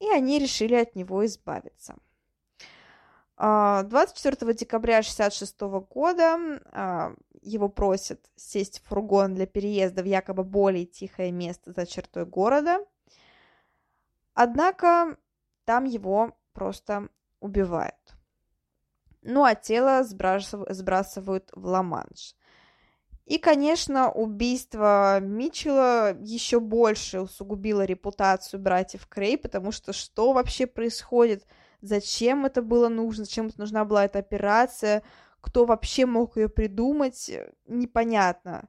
и 0.00 0.08
они 0.10 0.38
решили 0.38 0.74
от 0.74 0.94
него 0.94 1.24
избавиться. 1.26 1.96
24 3.36 4.36
а, 4.38 4.54
декабря 4.54 4.98
1966 4.98 5.60
года 5.88 6.60
а, 6.72 7.14
его 7.42 7.68
просят 7.68 8.20
сесть 8.36 8.80
в 8.80 8.88
фургон 8.88 9.34
для 9.34 9.46
переезда 9.46 10.02
в 10.02 10.06
якобы 10.06 10.44
более 10.44 10.86
тихое 10.86 11.32
место 11.32 11.72
за 11.72 11.84
чертой 11.86 12.26
города. 12.26 12.78
Однако 14.34 15.16
там 15.64 15.84
его 15.84 16.36
просто 16.52 17.08
убивают. 17.40 18.14
Ну 19.22 19.44
а 19.44 19.54
тело 19.54 20.04
сбрасывают 20.04 21.50
в 21.52 21.66
Ла-Манш. 21.66 22.34
И, 23.26 23.38
конечно, 23.38 24.10
убийство 24.10 25.18
Митчелла 25.20 26.14
еще 26.20 26.60
больше 26.60 27.20
усугубило 27.22 27.84
репутацию 27.84 28.60
братьев 28.60 29.06
Крей, 29.06 29.38
потому 29.38 29.72
что 29.72 29.94
что 29.94 30.34
вообще 30.34 30.66
происходит? 30.66 31.46
Зачем 31.80 32.44
это 32.44 32.60
было 32.60 32.88
нужно? 32.88 33.24
Зачем 33.24 33.50
нужна 33.56 33.86
была 33.86 34.04
эта 34.04 34.18
операция? 34.18 35.02
Кто 35.40 35.64
вообще 35.64 36.04
мог 36.04 36.36
ее 36.36 36.50
придумать? 36.50 37.30
Непонятно. 37.66 38.68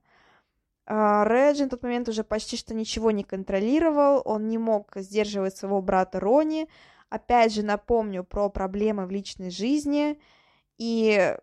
А, 0.86 1.26
Реджи 1.28 1.65
в 1.65 1.70
тот 1.70 1.84
момент 1.84 2.08
уже 2.08 2.24
почти 2.24 2.56
что 2.56 2.74
ничего 2.74 3.12
не 3.12 3.24
контролировал, 3.24 4.22
он 4.24 4.48
не 4.48 4.58
мог 4.58 4.91
сдерживать 4.96 5.58
своего 5.58 5.82
брата 5.82 6.20
Рони. 6.20 6.70
Опять 7.10 7.54
же, 7.54 7.63
напомню 7.63 8.24
про 8.24 8.50
проблемы 8.50 9.06
в 9.06 9.12
личной 9.12 9.50
жизни. 9.50 10.20
И 10.78 11.36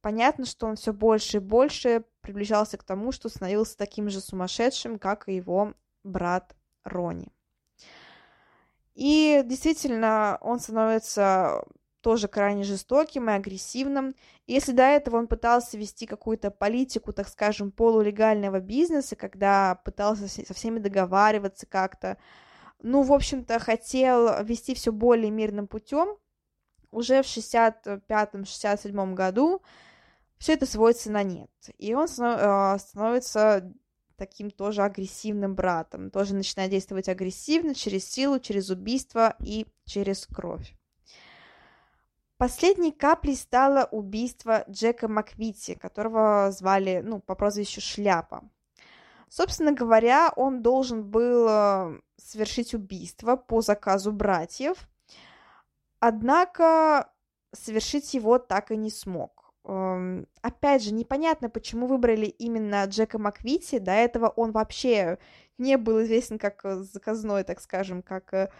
понятно, 0.00 0.46
что 0.46 0.66
он 0.66 0.76
все 0.76 0.92
больше 0.92 1.38
и 1.38 1.40
больше 1.40 2.04
приближался 2.22 2.78
к 2.78 2.84
тому, 2.84 3.12
что 3.12 3.28
становился 3.28 3.76
таким 3.76 4.08
же 4.08 4.20
сумасшедшим, 4.20 4.98
как 4.98 5.28
и 5.28 5.36
его 5.36 5.74
брат 6.04 6.54
Рони. 6.84 7.32
И 8.94 9.42
действительно, 9.44 10.38
он 10.40 10.60
становится 10.60 11.64
тоже 12.02 12.28
крайне 12.28 12.64
жестоким 12.64 13.30
и 13.30 13.32
агрессивным. 13.32 14.14
Если 14.46 14.72
до 14.72 14.82
этого 14.82 15.16
он 15.16 15.28
пытался 15.28 15.78
вести 15.78 16.06
какую-то 16.06 16.50
политику, 16.50 17.12
так 17.12 17.28
скажем, 17.28 17.70
полулегального 17.70 18.60
бизнеса, 18.60 19.16
когда 19.16 19.76
пытался 19.84 20.28
со 20.28 20.52
всеми 20.52 20.78
договариваться 20.80 21.66
как-то, 21.66 22.18
ну, 22.80 23.02
в 23.02 23.12
общем-то, 23.12 23.60
хотел 23.60 24.42
вести 24.44 24.74
все 24.74 24.90
более 24.92 25.30
мирным 25.30 25.68
путем, 25.68 26.16
уже 26.90 27.22
в 27.22 27.26
65-67 27.26 29.14
году 29.14 29.62
все 30.42 30.54
это 30.54 30.66
сводится 30.66 31.08
на 31.12 31.22
нет. 31.22 31.52
И 31.78 31.94
он 31.94 32.08
а, 32.18 32.76
становится 32.76 33.72
таким 34.16 34.50
тоже 34.50 34.82
агрессивным 34.82 35.54
братом, 35.54 36.10
тоже 36.10 36.34
начинает 36.34 36.72
действовать 36.72 37.08
агрессивно, 37.08 37.76
через 37.76 38.10
силу, 38.10 38.40
через 38.40 38.68
убийство 38.68 39.36
и 39.38 39.68
через 39.84 40.26
кровь. 40.26 40.74
Последней 42.38 42.90
каплей 42.90 43.36
стало 43.36 43.84
убийство 43.92 44.64
Джека 44.68 45.06
Маквити, 45.06 45.76
которого 45.76 46.50
звали, 46.50 47.02
ну, 47.04 47.20
по 47.20 47.36
прозвищу 47.36 47.80
Шляпа. 47.80 48.42
Собственно 49.28 49.70
говоря, 49.70 50.32
он 50.34 50.60
должен 50.60 51.08
был 51.08 51.46
э, 51.48 52.00
совершить 52.16 52.74
убийство 52.74 53.36
по 53.36 53.60
заказу 53.60 54.10
братьев, 54.10 54.88
однако 56.00 57.12
совершить 57.52 58.12
его 58.12 58.40
так 58.40 58.72
и 58.72 58.76
не 58.76 58.90
смог. 58.90 59.41
Опять 59.64 60.82
же, 60.82 60.92
непонятно, 60.92 61.48
почему 61.48 61.86
выбрали 61.86 62.26
именно 62.26 62.84
Джека 62.84 63.18
Маквити. 63.18 63.78
До 63.78 63.92
этого 63.92 64.28
он 64.28 64.50
вообще 64.50 65.18
не 65.58 65.76
был 65.76 66.02
известен 66.02 66.38
как 66.38 66.62
заказной, 66.64 67.44
так 67.44 67.60
скажем, 67.60 68.02
как 68.02 68.34
э, 68.34 68.50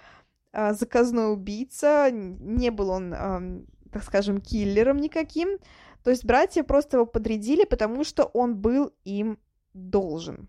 а, 0.52 0.74
заказной 0.74 1.32
убийца, 1.32 2.10
не 2.12 2.70
был 2.70 2.90
он, 2.90 3.66
так 3.90 4.04
скажем, 4.04 4.40
киллером 4.40 4.98
никаким. 4.98 5.58
То 6.04 6.10
есть 6.10 6.24
братья 6.24 6.62
просто 6.62 6.98
его 6.98 7.06
подрядили, 7.06 7.64
потому 7.64 8.04
что 8.04 8.24
он 8.24 8.56
был 8.56 8.92
им 9.04 9.38
должен. 9.74 10.48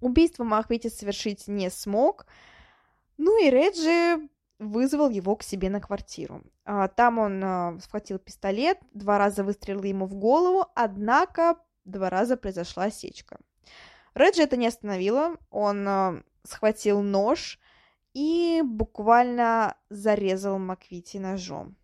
Убийство 0.00 0.44
Махвити 0.44 0.88
совершить 0.88 1.48
не 1.48 1.70
смог. 1.70 2.26
Ну 3.16 3.42
и 3.42 3.50
Реджи 3.50 4.28
вызвал 4.58 5.10
его 5.10 5.36
к 5.36 5.42
себе 5.42 5.70
на 5.70 5.80
квартиру. 5.80 6.42
А, 6.64 6.88
там 6.88 7.18
он 7.18 7.42
а, 7.44 7.78
схватил 7.80 8.18
пистолет, 8.18 8.78
два 8.92 9.18
раза 9.18 9.44
выстрелил 9.44 9.82
ему 9.82 10.06
в 10.06 10.14
голову, 10.14 10.66
однако 10.74 11.56
два 11.84 12.10
раза 12.10 12.36
произошла 12.36 12.84
осечка. 12.84 13.38
Реджи 14.14 14.42
это 14.42 14.56
не 14.56 14.66
остановило, 14.66 15.36
он 15.50 16.24
схватил 16.42 17.02
нож 17.02 17.58
и 18.14 18.62
буквально 18.64 19.76
зарезал 19.90 20.58
Маквити 20.58 21.18
ножом. 21.18 21.76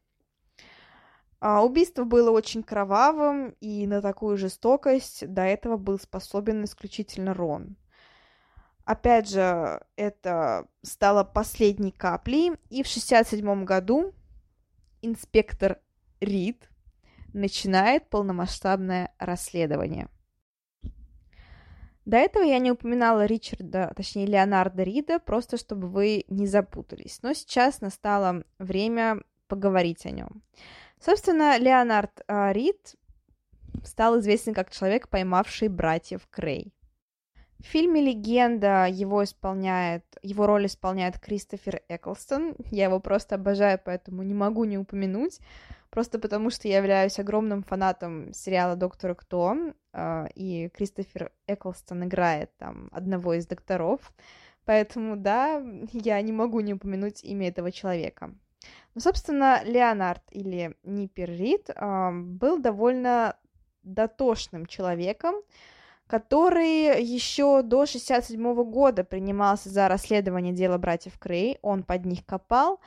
А, 1.41 1.63
убийство 1.65 2.05
было 2.05 2.31
очень 2.31 2.63
кровавым, 2.63 3.57
и 3.61 3.85
на 3.89 4.01
такую 4.01 4.37
жестокость 4.37 5.27
до 5.27 5.43
этого 5.43 5.77
был 5.77 5.99
способен 5.99 6.65
исключительно 6.65 7.35
Рон. 7.35 7.77
Опять 8.85 9.31
же, 9.31 9.81
это 9.97 10.67
стало 10.83 11.25
последней 11.25 11.93
каплей, 11.93 12.53
и 12.69 12.83
в 12.83 12.89
1967 12.89 13.65
году 13.65 14.13
инспектор 15.03 15.79
Рид 16.21 16.69
начинает 17.33 18.09
полномасштабное 18.11 19.15
расследование– 19.19 20.09
до 22.05 22.17
этого 22.17 22.43
я 22.43 22.59
не 22.59 22.73
упоминала 22.73 23.27
Ричарда, 23.27 23.93
точнее 23.97 24.27
Леонарда 24.27 24.83
Рида, 24.83 25.19
просто 25.21 25.57
чтобы 25.57 25.89
вы 25.89 26.25
не 26.29 26.47
запутались. 26.47 27.21
Но 27.23 27.33
сейчас 27.33 27.81
настало 27.81 28.45
время 28.59 29.23
поговорить 29.47 30.05
о 30.07 30.11
нем. 30.11 30.43
Собственно, 31.01 31.59
Леонард 31.59 32.23
э, 32.27 32.53
Рид 32.53 32.97
стал 33.85 34.19
известен 34.19 34.53
как 34.53 34.71
человек, 34.71 35.09
поймавший 35.09 35.69
братьев 35.69 36.27
Крей. 36.29 36.75
В 37.63 37.67
фильме 37.67 38.01
«Легенда» 38.01 38.87
его 38.91 39.23
исполняет, 39.23 40.05
его 40.21 40.47
роль 40.47 40.67
исполняет 40.67 41.21
Кристофер 41.21 41.83
Эклстон. 41.89 42.57
Я 42.71 42.85
его 42.85 42.99
просто 42.99 43.37
обожаю, 43.37 43.81
поэтому 43.83 44.25
не 44.25 44.35
могу 44.35 44.65
не 44.65 44.79
упомянуть. 44.79 45.39
Просто 45.89 46.19
потому, 46.19 46.51
что 46.51 46.67
я 46.67 46.79
являюсь 46.79 47.21
огромным 47.21 47.63
фанатом 47.63 48.33
сериала 48.33 48.75
«Доктора 48.75 49.15
Кто», 49.15 49.57
э, 49.93 50.27
и 50.35 50.71
Кристофер 50.71 51.31
Эклстон 51.47 52.05
играет 52.05 52.51
там 52.57 52.89
одного 52.91 53.35
из 53.35 53.47
докторов. 53.47 54.13
Поэтому, 54.65 55.17
да, 55.17 55.63
я 55.93 56.21
не 56.21 56.33
могу 56.33 56.61
не 56.61 56.75
упомянуть 56.75 57.23
имя 57.23 57.49
этого 57.49 57.71
человека. 57.71 58.35
Ну, 58.95 59.01
собственно, 59.01 59.63
Леонард 59.65 60.23
или 60.31 60.77
Ниппер 60.83 61.31
Рид 61.31 61.71
э, 61.71 62.11
был 62.11 62.59
довольно 62.59 63.37
дотошным 63.85 64.67
человеком, 64.67 65.37
который 66.13 67.03
еще 67.03 67.63
до 67.63 67.87
67 67.87 68.55
года 68.65 69.03
принимался 69.03 69.71
за 69.71 69.89
расследование 69.89 70.53
дела 70.53 70.77
братьев 70.77 71.19
Крей, 71.19 71.59
он 71.63 71.85
под 71.85 72.05
них 72.05 72.27
копал, 72.27 72.81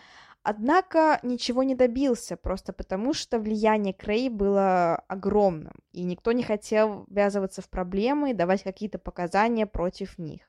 однако 0.44 1.20
ничего 1.24 1.64
не 1.64 1.74
добился, 1.74 2.38
просто 2.38 2.72
потому 2.72 3.16
что 3.16 3.40
влияние 3.40 3.96
Крей 3.96 4.30
было 4.30 4.98
огромным, 5.08 5.74
и 5.92 6.04
никто 6.04 6.34
не 6.34 6.44
хотел 6.44 7.06
ввязываться 7.10 7.64
в 7.64 7.70
проблемы 7.70 8.30
и 8.30 8.36
давать 8.36 8.62
какие-то 8.62 9.00
показания 9.00 9.66
против 9.66 10.20
них. 10.20 10.42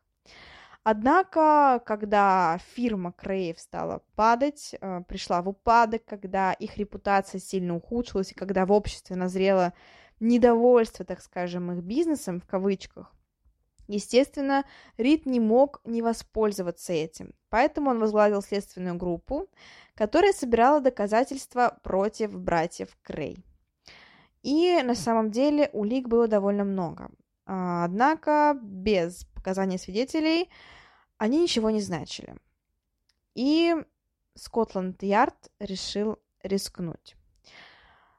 Однако, 0.83 1.83
когда 1.87 2.59
фирма 2.75 3.13
Креев 3.13 3.59
стала 3.59 4.03
падать, 4.17 4.75
э, 4.79 5.01
пришла 5.09 5.41
в 5.41 5.49
упадок, 5.49 6.05
когда 6.05 6.53
их 6.53 6.77
репутация 6.77 7.41
сильно 7.41 7.75
ухудшилась, 7.75 8.33
и 8.33 8.35
когда 8.35 8.67
в 8.67 8.73
обществе 8.73 9.17
назрело 9.17 9.73
недовольство, 10.21 11.05
так 11.05 11.21
скажем, 11.21 11.73
их 11.73 11.83
бизнесом, 11.83 12.41
в 12.41 12.47
кавычках, 12.47 13.17
Естественно, 13.89 14.65
Рид 14.97 15.27
не 15.27 15.39
мог 15.39 15.81
не 15.85 16.03
воспользоваться 16.03 16.93
этим, 16.93 17.35
поэтому 17.51 17.91
он 17.91 18.01
возглавил 18.01 18.43
следственную 18.43 18.97
группу, 18.97 19.49
которая 19.95 20.33
собирала 20.33 20.81
доказательства 20.81 21.79
против 21.83 22.37
братьев 22.37 22.97
Крей. 23.03 23.39
И 24.43 24.81
на 24.83 24.95
самом 24.95 25.31
деле 25.31 25.71
улик 25.73 26.09
было 26.09 26.29
довольно 26.29 26.65
много. 26.65 27.11
А, 27.47 27.85
однако 27.85 28.59
без 28.61 29.25
показаний 29.35 29.79
свидетелей 29.79 30.51
они 31.19 31.41
ничего 31.41 31.71
не 31.71 31.81
значили. 31.81 32.37
И 33.35 33.75
Скотланд-Ярд 34.35 35.51
решил 35.61 36.19
рискнуть. 36.43 37.17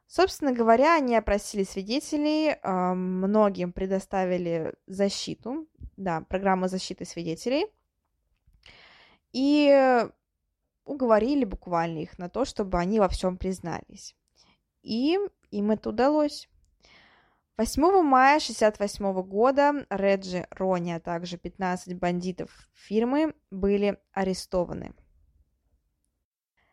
Собственно 0.08 0.54
говоря, 0.54 0.96
они 0.96 1.18
опросили 1.18 1.64
свидетелей, 1.64 2.56
а, 2.64 2.94
многим 2.94 3.74
предоставили 3.74 4.74
защиту, 4.88 5.68
да, 5.98 6.22
программу 6.22 6.70
защиты 6.70 7.04
свидетелей, 7.04 7.68
и 9.34 10.08
уговорили 10.86 11.44
буквально 11.44 12.00
их 12.00 12.18
на 12.18 12.30
то, 12.30 12.46
чтобы 12.46 12.80
они 12.80 13.02
во 13.02 13.10
всем 13.10 13.38
признались. 13.38 14.16
И 14.82 15.20
им 15.52 15.72
это 15.72 15.90
удалось. 15.90 16.48
8 17.58 17.82
мая 18.02 18.38
1968 18.38 19.24
года 19.24 19.86
Реджи, 19.90 20.48
Рони, 20.52 20.92
а 20.92 21.02
также 21.02 21.38
15 21.38 21.96
бандитов 21.96 22.50
фирмы 22.74 23.34
были 23.52 24.00
арестованы– 24.14 24.94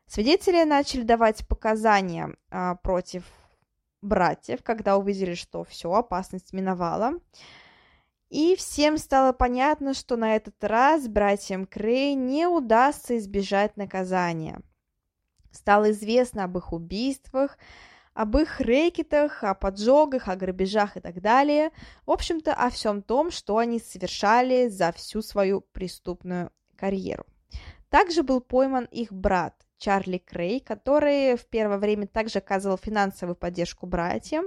Свидетели 0.07 0.65
начали 0.65 1.03
давать 1.03 1.47
показания 1.49 2.37
а, 2.51 2.77
против 2.77 3.25
братьев, 4.03 4.63
когда 4.63 4.97
увидели, 4.97 5.35
что 5.35 5.65
все, 5.65 5.93
опасность 5.93 6.53
миновала. 6.53 7.15
И 8.29 8.57
всем 8.57 8.99
стало 8.99 9.33
понятно, 9.33 9.95
что 9.95 10.17
на 10.17 10.37
этот 10.37 10.63
раз 10.63 11.09
братьям 11.09 11.67
Крей 11.67 12.15
не 12.15 12.47
удастся 12.47 13.17
избежать 13.19 13.77
наказания. 13.77 14.61
Стало 15.51 15.93
известно 15.93 16.45
об 16.45 16.59
их 16.59 16.73
убийствах, 16.73 17.57
об 18.13 18.37
их 18.37 18.61
рэкетах, 18.61 19.43
о 19.43 19.55
поджогах, 19.55 20.29
о 20.29 20.37
грабежах 20.37 20.97
и 20.97 21.01
так 21.01 21.21
далее. 21.21 21.71
В 22.07 22.11
общем-то, 22.11 22.53
о 22.53 22.71
всем 22.71 23.03
том, 23.03 23.31
что 23.31 23.59
они 23.59 23.79
совершали 23.79 24.69
за 24.69 24.93
всю 24.93 25.23
свою 25.23 25.61
преступную 25.61 26.51
карьеру. 26.77 27.25
Также 27.89 28.23
был 28.23 28.41
пойман 28.41 28.85
их 28.87 29.13
брат 29.13 29.64
Чарли 29.85 30.17
Крей, 30.17 30.61
который 30.61 31.37
в 31.37 31.45
первое 31.45 31.77
время 31.77 32.07
также 32.07 32.39
оказывал 32.39 32.79
финансовую 32.79 33.37
поддержку 33.37 33.87
братьям 33.87 34.47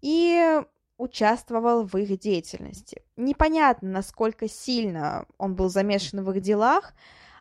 и 0.00 0.62
участвовал 0.98 1.84
в 1.84 1.96
их 1.96 2.16
деятельности. 2.20 3.02
Непонятно, 3.16 3.90
насколько 3.90 4.48
сильно 4.48 5.26
он 5.36 5.56
был 5.56 5.68
замешан 5.68 6.22
в 6.22 6.30
их 6.30 6.40
делах, 6.40 6.94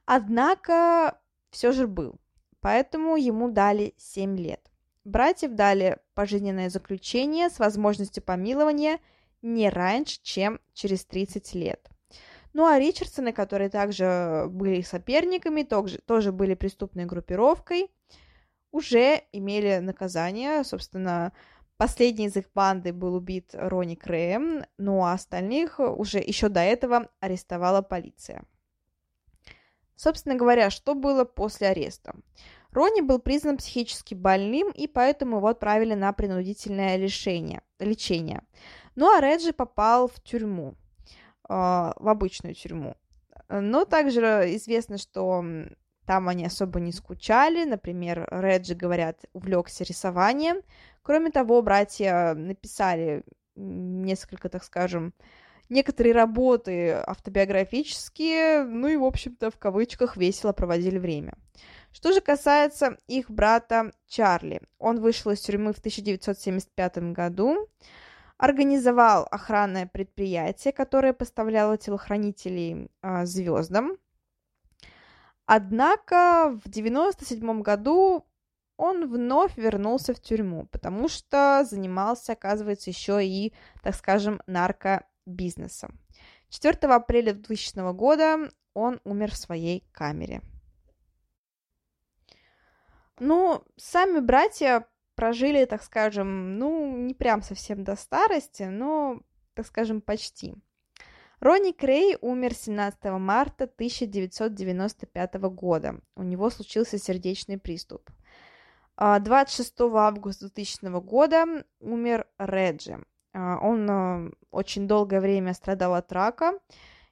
однако 0.06 1.20
все 1.52 1.72
же 1.72 1.86
был. 1.86 2.16
Поэтому 2.60 3.16
ему 3.18 3.52
дали 3.52 3.94
7 3.98 4.36
лет. 4.40 4.72
Братьев 5.04 5.52
дали 5.54 6.00
пожизненное 6.16 6.72
заключение 6.72 7.52
с 7.52 7.60
возможностью 7.60 8.24
помилования 8.24 9.00
не 9.44 9.70
раньше, 9.70 10.20
чем 10.24 10.60
через 10.74 11.06
30 11.06 11.54
лет. 11.54 11.88
Ну 12.54 12.66
а 12.66 12.78
Ричардсоны, 12.80 13.32
которые 13.32 13.70
также 13.70 14.48
были 14.50 14.82
соперниками, 14.82 15.64
тоже, 15.64 16.00
тоже 16.00 16.32
были 16.32 16.54
преступной 16.54 17.06
группировкой, 17.06 17.90
уже 18.72 19.22
имели 19.32 19.78
наказание. 19.78 20.64
Собственно, 20.64 21.34
последний 21.78 22.26
из 22.26 22.36
их 22.36 22.52
банды 22.54 22.92
был 22.94 23.16
убит 23.16 23.52
Ронни 23.54 23.96
Крэем, 23.96 24.66
ну 24.78 25.04
а 25.04 25.14
остальных 25.14 25.80
уже 25.80 26.20
еще 26.20 26.50
до 26.50 26.62
этого 26.62 27.10
арестовала 27.20 27.82
полиция. 27.82 28.44
Собственно 29.96 30.36
говоря, 30.36 30.72
что 30.72 30.96
было 30.96 31.26
после 31.26 31.68
ареста? 31.68 32.16
Ронни 32.72 33.02
был 33.02 33.20
признан 33.20 33.58
психически 33.58 34.16
больным, 34.16 34.72
и 34.72 34.88
поэтому 34.88 35.38
его 35.38 35.48
отправили 35.50 35.94
на 35.94 36.12
принудительное 36.14 36.96
лечение. 36.96 37.62
лечение. 37.80 38.42
Ну 38.96 39.14
а 39.14 39.20
Реджи 39.22 39.54
попал 39.54 40.08
в 40.08 40.22
тюрьму, 40.22 40.72
э, 40.72 40.81
в 41.52 42.08
обычную 42.08 42.56
тюрьму. 42.56 42.96
Но 43.50 43.86
также 43.86 44.22
известно, 44.56 44.98
что 44.98 45.44
там 46.06 46.30
они 46.30 46.46
особо 46.46 46.80
не 46.80 46.92
скучали. 46.92 47.66
Например, 47.66 48.28
Реджи, 48.32 48.76
говорят, 48.76 49.26
увлекся 49.34 49.84
рисованием. 49.84 50.62
Кроме 51.02 51.32
того, 51.32 51.62
братья 51.62 52.34
написали 52.34 53.24
несколько, 53.56 54.50
так 54.50 54.64
скажем, 54.64 55.14
некоторые 55.70 56.14
работы 56.14 56.92
автобиографические, 56.92 58.64
ну 58.64 58.88
и, 58.88 58.98
в 58.98 59.04
общем-то, 59.04 59.52
в 59.52 59.58
кавычках 59.58 60.18
весело 60.18 60.54
проводили 60.54 61.00
время. 61.00 61.34
Что 61.92 62.14
же 62.14 62.22
касается 62.22 62.98
их 63.08 63.30
брата 63.30 63.92
Чарли, 64.08 64.62
он 64.80 65.02
вышел 65.02 65.32
из 65.32 65.42
тюрьмы 65.42 65.74
в 65.74 65.80
1975 65.80 67.12
году, 67.12 67.68
организовал 68.42 69.28
охранное 69.30 69.86
предприятие, 69.86 70.74
которое 70.74 71.14
поставляло 71.14 71.78
телохранителей 71.78 72.90
э, 73.04 73.26
звездам. 73.26 73.98
Однако 75.46 76.60
в 76.64 76.68
1997 76.68 77.62
году 77.62 78.26
он 78.78 79.08
вновь 79.08 79.58
вернулся 79.58 80.16
в 80.16 80.20
тюрьму, 80.20 80.66
потому 80.72 81.08
что 81.08 81.64
занимался, 81.70 82.34
оказывается, 82.34 82.90
еще 82.90 83.24
и, 83.24 83.54
так 83.84 83.94
скажем, 83.94 84.42
наркобизнесом. 84.48 86.00
4 86.50 86.78
апреля 86.92 87.34
2000 87.34 87.94
года 87.94 88.50
он 88.74 89.00
умер 89.04 89.34
в 89.34 89.38
своей 89.38 89.86
камере. 89.92 90.42
Ну, 93.20 93.64
сами 93.78 94.20
братья 94.20 94.88
прожили, 95.22 95.66
так 95.66 95.84
скажем, 95.84 96.58
ну, 96.58 96.98
не 96.98 97.14
прям 97.14 97.44
совсем 97.44 97.84
до 97.84 97.96
старости, 97.96 98.64
но, 98.64 99.22
так 99.54 99.68
скажем, 99.68 100.02
почти. 100.02 100.56
Ронни 101.40 101.74
Крей 101.74 102.18
умер 102.22 102.56
17 102.56 103.04
марта 103.20 103.66
1995 103.66 105.36
года. 105.54 106.00
У 106.16 106.24
него 106.24 106.50
случился 106.50 106.98
сердечный 106.98 107.60
приступ. 107.60 108.10
26 108.98 109.82
а, 109.82 110.08
августа 110.08 110.48
2000 110.48 111.00
года 111.02 111.46
умер 111.80 112.26
Реджи. 112.40 113.06
А, 113.34 113.60
он 113.62 113.88
а, 113.92 114.32
очень 114.50 114.88
долгое 114.88 115.22
время 115.22 115.54
страдал 115.54 115.94
от 115.94 116.12
рака, 116.12 116.54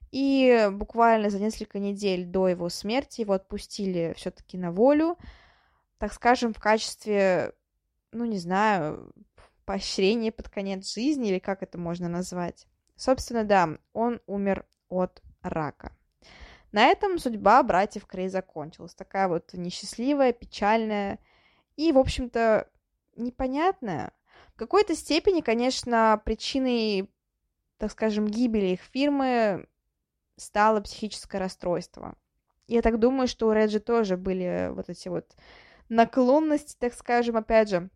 и 0.09 0.67
буквально 0.71 1.29
за 1.29 1.37
несколько 1.37 1.77
недель 1.77 2.25
до 2.25 2.47
его 2.47 2.69
смерти 2.69 3.21
его 3.21 3.33
отпустили 3.33 4.15
все-таки 4.17 4.57
на 4.57 4.71
волю 4.71 5.15
так 5.99 6.13
скажем, 6.13 6.53
в 6.53 6.59
качестве, 6.59 7.51
ну, 8.11 8.25
не 8.25 8.37
знаю, 8.37 9.13
поощрения 9.65 10.31
под 10.31 10.49
конец 10.49 10.93
жизни, 10.93 11.29
или 11.29 11.39
как 11.39 11.63
это 11.63 11.77
можно 11.77 12.09
назвать. 12.09 12.67
Собственно, 12.95 13.43
да, 13.43 13.77
он 13.93 14.19
умер 14.25 14.65
от 14.89 15.21
рака. 15.41 15.93
На 16.71 16.87
этом 16.87 17.17
судьба 17.17 17.63
братьев 17.63 18.05
Крей 18.05 18.29
закончилась. 18.29 18.93
Такая 18.93 19.27
вот 19.27 19.53
несчастливая, 19.53 20.33
печальная 20.33 21.19
и, 21.75 21.91
в 21.91 21.97
общем-то, 21.97 22.69
непонятная. 23.15 24.11
В 24.53 24.57
какой-то 24.57 24.95
степени, 24.95 25.41
конечно, 25.41 26.21
причиной, 26.25 27.09
так 27.77 27.91
скажем, 27.91 28.27
гибели 28.27 28.67
их 28.67 28.81
фирмы 28.81 29.67
стало 30.35 30.81
психическое 30.81 31.37
расстройство. 31.37 32.15
Я 32.67 32.81
так 32.81 32.99
думаю, 32.99 33.27
что 33.27 33.47
у 33.47 33.51
Реджи 33.51 33.79
тоже 33.79 34.15
были 34.15 34.69
вот 34.71 34.89
эти 34.89 35.07
вот 35.07 35.35
наклонности, 35.89 36.75
так 36.77 36.93
скажем, 36.93 37.37
опять 37.37 37.69
же, 37.69 37.89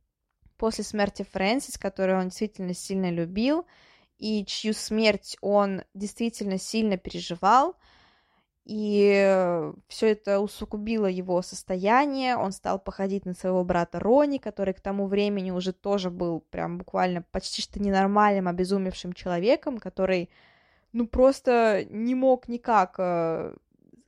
после 0.64 0.86
смерти 0.86 1.28
Фрэнсис, 1.30 1.78
которую 1.78 2.20
он 2.20 2.30
действительно 2.30 2.74
сильно 2.74 3.11
любил, 3.11 3.66
и 4.18 4.45
чью 4.45 4.72
смерть 4.74 5.36
он 5.41 5.84
действительно 5.93 6.57
сильно 6.57 6.95
переживал, 6.95 7.76
и 8.64 9.74
все 9.89 10.11
это 10.14 10.39
усугубило 10.39 11.07
его 11.07 11.41
состояние, 11.41 12.38
он 12.38 12.53
стал 12.53 12.80
походить 12.80 13.26
на 13.26 13.34
своего 13.34 13.66
брата 13.66 13.99
Рони, 13.99 14.38
который 14.38 14.74
к 14.74 14.80
тому 14.80 15.07
времени 15.07 15.51
уже 15.51 15.74
тоже 15.74 16.09
был 16.09 16.39
прям 16.39 16.78
буквально 16.78 17.24
почти 17.24 17.61
что 17.61 17.82
ненормальным, 17.82 18.47
обезумевшим 18.47 19.11
человеком, 19.11 19.80
который, 19.80 20.30
ну, 20.93 21.07
просто 21.07 21.86
не 21.89 22.16
мог 22.16 22.47
никак 22.47 22.95
э, 22.99 23.53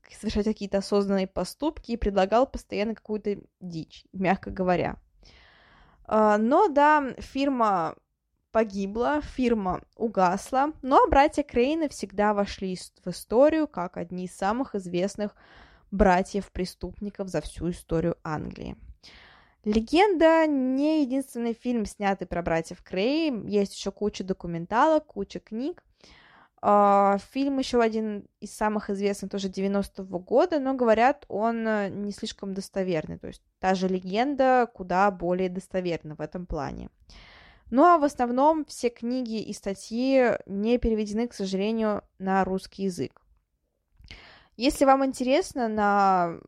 совершать 0.10 0.45
какие-то 0.45 0.78
осознанные 0.78 1.28
поступки 1.28 1.91
и 1.91 1.97
предлагал 1.97 2.47
постоянно 2.47 2.95
какую-то 2.95 3.41
дичь, 3.60 4.06
мягко 4.14 4.51
говоря. 4.51 4.95
А, 6.08 6.38
но 6.38 6.68
да, 6.68 7.14
фирма 7.18 7.95
погибла, 8.51 9.22
фирма 9.22 9.82
угасла, 9.95 10.72
но 10.82 11.08
братья 11.08 11.43
Крейны 11.43 11.89
всегда 11.89 12.34
вошли 12.34 12.78
в 13.03 13.10
историю 13.10 13.68
как 13.68 13.97
одни 13.97 14.26
из 14.26 14.36
самых 14.36 14.76
известных 14.76 15.36
братьев-преступников 15.91 17.28
за 17.28 17.41
всю 17.41 17.70
историю 17.72 18.18
Англии. 18.24 18.78
Легенда 19.66 20.45
не 20.45 21.01
единственный 21.01 21.53
фильм, 21.53 21.86
снятый 21.86 22.28
про 22.28 22.43
братьев 22.43 22.84
Крей. 22.84 23.34
Есть 23.47 23.76
еще 23.76 23.91
куча 23.91 24.24
документалок, 24.24 25.08
куча 25.08 25.39
книг. 25.39 25.84
Uh, 26.62 27.20
фильм 27.32 27.60
еще 27.60 27.80
один 27.82 28.26
из 28.39 28.56
самых 28.56 28.89
известных, 28.89 29.30
тоже 29.30 29.49
90-го 29.49 30.18
года, 30.18 30.60
но 30.60 30.74
говорят, 30.74 31.26
он 31.28 31.68
э, 31.68 31.89
не 31.89 32.12
слишком 32.12 32.56
достоверный. 32.56 33.20
То 33.20 33.28
есть 33.28 33.43
та 33.60 33.76
же 33.76 33.88
легенда 33.88 34.68
куда 34.74 35.12
более 35.12 35.49
достоверна 35.49 36.16
в 36.16 36.22
этом 36.22 36.47
плане. 36.47 36.89
Ну 37.70 37.84
а 37.84 37.99
в 37.99 38.03
основном 38.03 38.66
все 38.66 38.89
книги 38.89 39.41
и 39.41 39.53
статьи 39.53 40.32
не 40.47 40.80
переведены, 40.80 41.28
к 41.28 41.34
сожалению, 41.36 42.03
на 42.18 42.43
русский 42.43 42.84
язык. 42.84 43.22
Если 44.58 44.86
вам 44.86 45.06
интересно, 45.06 45.68
на 45.68 46.39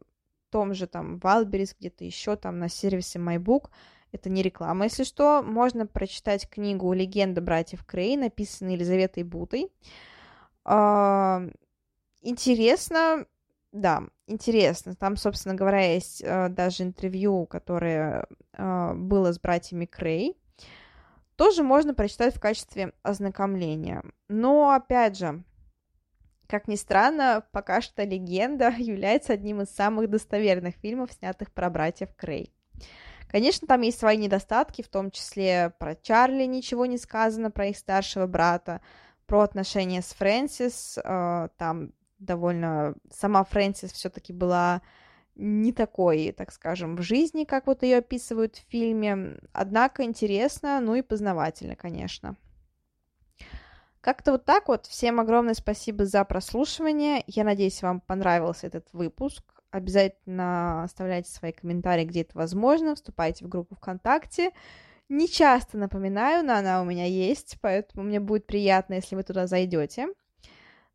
том 0.49 0.73
же 0.73 0.87
там 0.87 1.19
Валберис, 1.19 1.75
где-то 1.77 2.05
еще 2.05 2.37
там 2.37 2.57
на 2.57 2.69
сервисе 2.69 3.19
MyBook– 3.19 3.69
это 4.11 4.29
не 4.29 4.41
реклама, 4.41 4.85
если 4.85 5.03
что. 5.03 5.43
Можно 5.43 5.85
прочитать 5.85 6.49
книгу 6.49 6.91
«Легенда 6.93 7.41
братьев 7.41 7.85
Крей», 7.85 8.17
написанную 8.17 8.75
Елизаветой 8.75 9.23
Бутой. 9.23 9.71
А, 10.63 11.43
интересно, 12.21 13.25
да, 13.71 14.03
интересно. 14.27 14.95
Там, 14.95 15.17
собственно 15.17 15.55
говоря, 15.55 15.93
есть 15.93 16.23
а, 16.25 16.49
даже 16.49 16.83
интервью, 16.83 17.45
которое 17.45 18.27
а, 18.53 18.93
было 18.93 19.31
с 19.31 19.39
братьями 19.39 19.85
Крей. 19.85 20.37
Тоже 21.35 21.63
можно 21.63 21.93
прочитать 21.93 22.35
в 22.35 22.39
качестве 22.39 22.93
ознакомления. 23.03 24.03
Но, 24.27 24.71
опять 24.71 25.17
же, 25.17 25.43
как 26.47 26.67
ни 26.67 26.75
странно, 26.75 27.45
пока 27.51 27.81
что 27.81 28.03
«Легенда» 28.03 28.69
является 28.77 29.33
одним 29.33 29.61
из 29.61 29.69
самых 29.69 30.09
достоверных 30.09 30.75
фильмов, 30.75 31.11
снятых 31.11 31.51
про 31.51 31.69
братьев 31.69 32.09
Крей. 32.15 32.53
Конечно, 33.27 33.67
там 33.67 33.81
есть 33.81 33.99
свои 33.99 34.17
недостатки, 34.17 34.81
в 34.81 34.87
том 34.87 35.11
числе 35.11 35.73
про 35.79 35.95
Чарли 35.95 36.45
ничего 36.45 36.85
не 36.85 36.97
сказано, 36.97 37.51
про 37.51 37.67
их 37.67 37.77
старшего 37.77 38.25
брата, 38.25 38.81
про 39.25 39.41
отношения 39.41 40.01
с 40.01 40.13
Фрэнсис, 40.13 40.97
э, 41.03 41.49
там 41.57 41.91
довольно... 42.19 42.95
Сама 43.11 43.43
Фрэнсис 43.43 43.91
все-таки 43.91 44.31
была 44.31 44.81
не 45.35 45.71
такой, 45.71 46.31
так 46.31 46.51
скажем, 46.51 46.95
в 46.95 47.01
жизни, 47.01 47.43
как 47.43 47.67
вот 47.67 47.83
ее 47.83 47.97
описывают 47.97 48.55
в 48.55 48.71
фильме, 48.71 49.37
однако 49.51 50.03
интересно, 50.03 50.79
ну 50.79 50.95
и 50.95 51.01
познавательно, 51.01 51.75
конечно. 51.75 52.37
Как-то 54.01 54.31
вот 54.31 54.45
так 54.45 54.69
вот. 54.69 54.85
Всем 54.85 55.19
огромное 55.19 55.53
спасибо 55.53 56.05
за 56.05 56.23
прослушивание. 56.23 57.23
Я 57.27 57.43
надеюсь, 57.43 57.81
вам 57.81 57.99
понравился 57.99 58.67
этот 58.67 58.87
выпуск. 58.93 59.43
Обязательно 59.71 60.83
оставляйте 60.83 61.31
свои 61.31 61.51
комментарии, 61.51 62.05
где 62.05 62.21
это 62.21 62.37
возможно. 62.37 62.95
Вступайте 62.95 63.45
в 63.45 63.49
группу 63.49 63.75
ВКонтакте. 63.75 64.51
Не 65.09 65.27
часто 65.27 65.77
напоминаю, 65.77 66.45
но 66.45 66.55
она 66.55 66.81
у 66.81 66.85
меня 66.85 67.05
есть, 67.05 67.57
поэтому 67.61 68.03
мне 68.03 68.19
будет 68.19 68.45
приятно, 68.45 68.95
если 68.95 69.15
вы 69.15 69.23
туда 69.23 69.47
зайдете. 69.47 70.07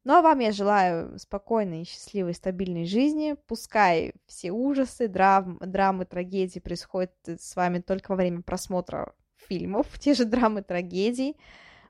Ну 0.05 0.15
а 0.15 0.23
вам 0.23 0.41
я 0.41 0.53
желаю 0.53 1.17
спокойной, 1.19 1.85
счастливой, 1.85 2.35
стабильной 2.35 2.85
жизни. 2.87 3.37
Пускай 3.47 4.15
все 4.27 4.51
ужасы, 4.51 5.07
драм, 5.07 5.59
драмы, 5.61 6.05
трагедии 6.05 6.59
происходят 6.59 7.13
с 7.25 7.55
вами 7.55 7.79
только 7.79 8.11
во 8.11 8.17
время 8.17 8.43
просмотра 8.43 9.15
фильмов, 9.37 9.87
те 10.01 10.15
же 10.15 10.25
драмы, 10.25 10.63
трагедии. 10.63 11.37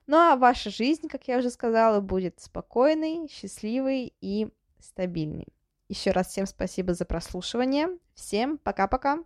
Ну 0.05 0.17
а 0.17 0.35
ваша 0.35 0.69
жизнь, 0.69 1.07
как 1.07 1.27
я 1.27 1.39
уже 1.39 1.49
сказала, 1.49 2.01
будет 2.01 2.39
спокойной, 2.39 3.27
счастливой 3.29 4.13
и 4.21 4.49
стабильной. 4.79 5.47
Еще 5.93 6.09
раз 6.09 6.29
всем 6.29 6.47
спасибо 6.47 6.95
за 6.95 7.05
прослушивание. 7.05 7.87
Всем 8.15 8.57
пока-пока. 8.57 9.19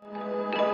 thank 0.00 0.54
you 0.54 0.67